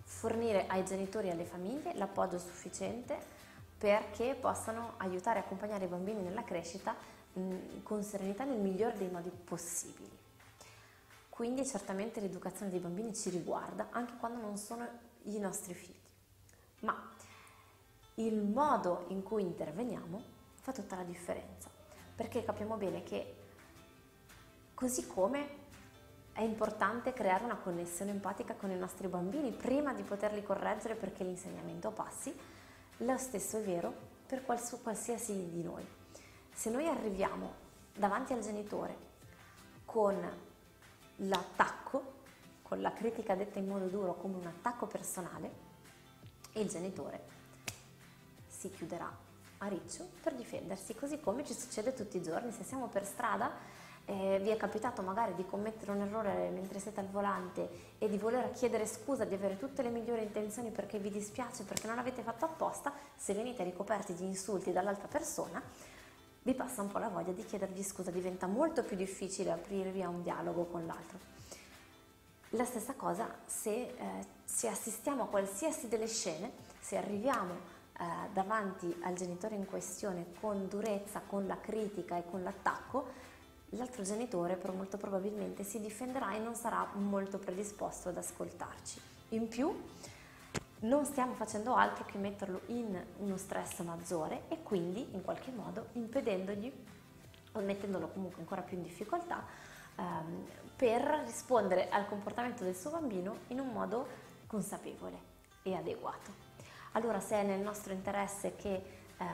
fornire 0.05 0.69
ai 0.69 0.85
genitori 0.85 1.27
e 1.27 1.33
alle 1.33 1.45
famiglie 1.45 1.93
l'appoggio 1.95 2.39
sufficiente 2.39 3.19
perché 3.77 4.37
possano 4.41 4.95
aiutare 4.99 5.41
e 5.41 5.43
accompagnare 5.43 5.87
i 5.87 5.89
bambini 5.89 6.23
nella 6.23 6.45
crescita 6.45 6.95
mh, 7.33 7.83
con 7.83 8.05
serenità 8.05 8.45
nel 8.45 8.61
migliore 8.61 8.97
dei 8.97 9.11
modi 9.11 9.31
possibili. 9.31 10.23
Quindi 11.29 11.67
certamente 11.67 12.21
l'educazione 12.21 12.71
dei 12.71 12.79
bambini 12.79 13.13
ci 13.13 13.29
riguarda 13.31 13.89
anche 13.91 14.15
quando 14.21 14.41
non 14.41 14.57
sono 14.57 14.87
i 15.25 15.39
nostri 15.39 15.75
figli, 15.75 16.04
ma 16.85 17.13
il 18.17 18.41
modo 18.43 19.07
in 19.09 19.23
cui 19.23 19.43
interveniamo 19.43 20.23
fa 20.61 20.73
tutta 20.73 20.97
la 20.97 21.03
differenza, 21.03 21.69
perché 22.15 22.45
capiamo 22.45 22.77
bene 22.77 23.03
che 23.03 23.35
così 24.73 25.07
come 25.07 25.63
è 26.33 26.43
importante 26.43 27.13
creare 27.13 27.45
una 27.45 27.57
connessione 27.57 28.11
empatica 28.11 28.55
con 28.55 28.71
i 28.71 28.79
nostri 28.79 29.09
bambini 29.09 29.53
prima 29.53 29.93
di 29.93 30.03
poterli 30.03 30.43
correggere 30.43 30.95
perché 30.95 31.23
l'insegnamento 31.25 31.91
passi, 31.91 32.37
lo 32.99 33.19
stesso 33.19 33.59
è 33.59 33.63
vero 33.63 33.93
per 34.27 34.45
qualsiasi 34.45 35.51
di 35.51 35.63
noi. 35.63 35.87
Se 36.53 36.71
noi 36.71 36.89
arriviamo 36.89 37.63
davanti 37.95 38.33
al 38.33 38.41
genitore 38.41 38.97
con 39.85 40.17
l'attacco, 41.17 42.13
con 42.63 42.81
la 42.81 42.93
critica 42.93 43.35
detta 43.35 43.59
in 43.59 43.69
modo 43.69 43.87
duro 43.87 44.15
come 44.15 44.37
un 44.37 44.47
attacco 44.47 44.87
personale, 44.87 45.64
il 46.55 46.69
genitore 46.69 47.33
si 48.47 48.71
chiuderà 48.71 49.11
a 49.59 49.67
riccio 49.67 50.07
per 50.23 50.35
difendersi, 50.35 50.95
così 50.95 51.21
come 51.21 51.45
ci 51.45 51.55
succede 51.55 51.95
tutti 51.95 52.17
i 52.17 52.23
giorni. 52.23 52.53
Se 52.53 52.65
siamo 52.65 52.89
per 52.89 53.05
strada 53.05 53.53
eh, 54.07 54.39
vi 54.43 54.51
è 54.51 54.57
capitato 54.57 55.01
magari 55.03 55.35
di 55.35 55.47
commettere 55.47 55.93
un 55.93 56.01
errore 56.01 56.51
mentre 56.51 56.79
siete 56.79 57.01
al 57.01 57.09
volante 57.09 57.93
e 57.99 58.09
di 58.09 58.19
voler 58.19 58.53
chiedere 58.53 58.87
scusa, 58.87 59.25
di 59.25 59.35
avere 59.35 59.59
tutte 59.59 59.83
le 59.83 59.89
migliori 59.89 60.23
intenzioni 60.23 60.71
perché 60.71 60.99
vi 60.99 61.11
dispiace, 61.11 61.65
perché 61.65 61.87
non 61.87 61.97
l'avete 61.97 62.23
fatto 62.23 62.45
apposta, 62.45 62.93
se 63.17 63.33
venite 63.33 63.63
ricoperti 63.65 64.15
di 64.15 64.25
insulti 64.25 64.73
dall'altra 64.73 65.09
persona, 65.09 65.63
vi 66.43 66.55
passa 66.55 66.83
un 66.83 66.89
po' 66.89 66.99
la 66.99 67.09
voglia 67.09 67.33
di 67.33 67.45
chiedergli 67.45 67.83
scusa, 67.83 68.11
diventa 68.11 68.47
molto 68.47 68.83
più 68.83 68.97
difficile 68.97 69.51
aprirvi 69.51 70.03
a 70.03 70.11
un 70.11 70.23
dialogo 70.23 70.67
con 70.67 70.85
l'altro. 70.85 71.19
La 72.55 72.65
stessa 72.65 72.95
cosa 72.95 73.29
se, 73.47 73.71
eh, 73.71 73.95
se 74.45 74.69
assistiamo 74.69 75.25
a 75.25 75.27
qualsiasi 75.27 75.89
delle 75.89 76.07
scene, 76.07 76.53
se 76.79 76.97
arriviamo 76.97 77.53
eh, 77.99 78.05
davanti 78.33 78.97
al 79.03 79.15
genitore 79.15 79.57
in 79.57 79.67
questione 79.67 80.27
con 80.39 80.69
durezza, 80.69 81.21
con 81.27 81.49
la 81.49 81.59
critica 81.59 82.17
e 82.17 82.23
con 82.31 82.45
l'attacco, 82.45 83.09
l'altro 83.71 84.05
genitore 84.05 84.57
molto 84.73 84.97
probabilmente 84.99 85.65
si 85.65 85.81
difenderà 85.81 86.33
e 86.35 86.39
non 86.39 86.55
sarà 86.55 86.87
molto 86.93 87.39
predisposto 87.39 88.11
ad 88.11 88.19
ascoltarci. 88.19 89.01
In 89.31 89.49
più, 89.49 89.77
non 90.81 91.05
stiamo 91.07 91.35
facendo 91.35 91.75
altro 91.75 92.05
che 92.05 92.19
metterlo 92.19 92.61
in 92.67 92.97
uno 93.17 93.37
stress 93.37 93.81
maggiore 93.81 94.43
e 94.47 94.63
quindi 94.63 95.09
in 95.11 95.23
qualche 95.23 95.51
modo 95.51 95.89
impedendogli 95.95 96.73
o 97.51 97.61
mettendolo 97.61 98.11
comunque 98.11 98.43
ancora 98.43 98.61
più 98.61 98.77
in 98.77 98.85
difficoltà 98.85 99.45
ehm, 99.97 100.47
per 100.85 101.23
rispondere 101.25 101.89
al 101.89 102.07
comportamento 102.07 102.63
del 102.63 102.77
suo 102.77 102.91
bambino 102.91 103.39
in 103.49 103.59
un 103.59 103.69
modo 103.69 104.07
consapevole 104.47 105.17
e 105.63 105.75
adeguato. 105.75 106.31
Allora 106.93 107.21
se 107.21 107.37
è 107.37 107.43
nel 107.43 107.61
nostro 107.61 107.95
interesse 107.95 108.55
che 108.55 108.75
eh, 108.75 109.25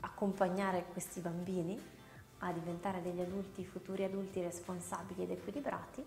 accompagnare 0.00 0.86
questi 0.90 1.20
bambini 1.20 1.80
a 2.38 2.50
diventare 2.50 3.00
degli 3.00 3.20
adulti, 3.20 3.64
futuri 3.64 4.02
adulti 4.02 4.42
responsabili 4.42 5.22
ed 5.22 5.30
equilibrati, 5.30 6.04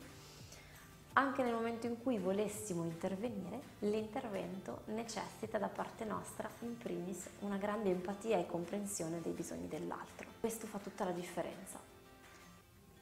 anche 1.13 1.41
nel 1.41 1.53
momento 1.53 1.87
in 1.87 2.03
cui 2.03 2.17
volessimo 2.17 2.83
intervenire, 2.83 3.61
l'intervento 3.79 4.81
necessita 4.87 5.57
da 5.57 5.69
parte 5.69 6.03
nostra, 6.03 6.49
in 6.63 6.77
primis, 6.77 7.29
una 7.39 7.55
grande 7.55 7.91
empatia 7.91 8.37
e 8.37 8.45
comprensione 8.45 9.21
dei 9.21 9.31
bisogni 9.31 9.69
dell'altro. 9.69 10.27
Questo 10.37 10.67
fa 10.67 10.79
tutta 10.79 11.05
la 11.05 11.11
differenza. 11.11 11.79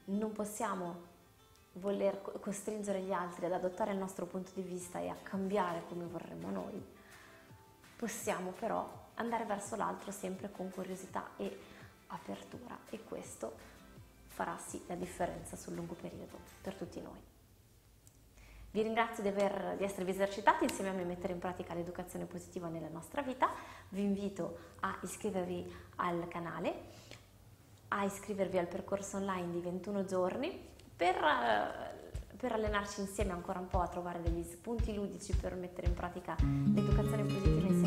Non 0.05 0.31
possiamo 0.33 1.15
voler 1.79 2.21
costringere 2.39 3.01
gli 3.01 3.11
altri 3.11 3.45
ad 3.45 3.53
adottare 3.53 3.91
il 3.91 3.97
nostro 3.97 4.25
punto 4.25 4.51
di 4.53 4.61
vista 4.61 4.99
e 4.99 5.09
a 5.09 5.15
cambiare 5.21 5.83
come 5.87 6.05
vorremmo 6.05 6.49
noi. 6.49 6.83
Possiamo 7.95 8.51
però 8.51 9.05
andare 9.15 9.45
verso 9.45 9.75
l'altro 9.75 10.11
sempre 10.11 10.51
con 10.51 10.69
curiosità 10.69 11.31
e 11.37 11.57
apertura 12.07 12.77
e 12.89 13.03
questo 13.03 13.75
farà 14.27 14.57
sì 14.57 14.83
la 14.87 14.95
differenza 14.95 15.55
sul 15.55 15.73
lungo 15.73 15.95
periodo 15.95 16.37
per 16.61 16.75
tutti 16.75 17.01
noi. 17.01 17.19
Vi 18.69 18.81
ringrazio 18.83 19.23
di, 19.23 19.29
aver, 19.29 19.75
di 19.77 19.83
esservi 19.83 20.11
esercitati 20.11 20.65
insieme 20.65 20.91
a 20.91 20.93
me 20.93 21.01
a 21.01 21.05
mettere 21.05 21.33
in 21.33 21.39
pratica 21.39 21.73
l'educazione 21.73 22.25
positiva 22.25 22.67
nella 22.67 22.89
nostra 22.89 23.23
vita. 23.23 23.49
Vi 23.89 24.01
invito 24.01 24.57
a 24.81 24.95
iscrivervi 25.01 25.73
al 25.95 26.27
canale, 26.27 26.73
a 27.87 28.03
iscrivervi 28.03 28.57
al 28.59 28.67
percorso 28.67 29.17
online 29.17 29.51
di 29.51 29.59
21 29.61 30.05
giorni 30.05 30.75
per, 30.97 31.15
per 32.35 32.51
allenarci 32.51 33.01
insieme 33.01 33.31
ancora 33.31 33.59
un 33.59 33.67
po' 33.67 33.79
a 33.79 33.87
trovare 33.87 34.21
degli 34.21 34.43
spunti 34.43 34.93
ludici 34.95 35.35
per 35.35 35.55
mettere 35.55 35.87
in 35.87 35.93
pratica 35.93 36.35
l'educazione 36.41 37.23
positiva 37.23 37.67
insieme 37.67 37.86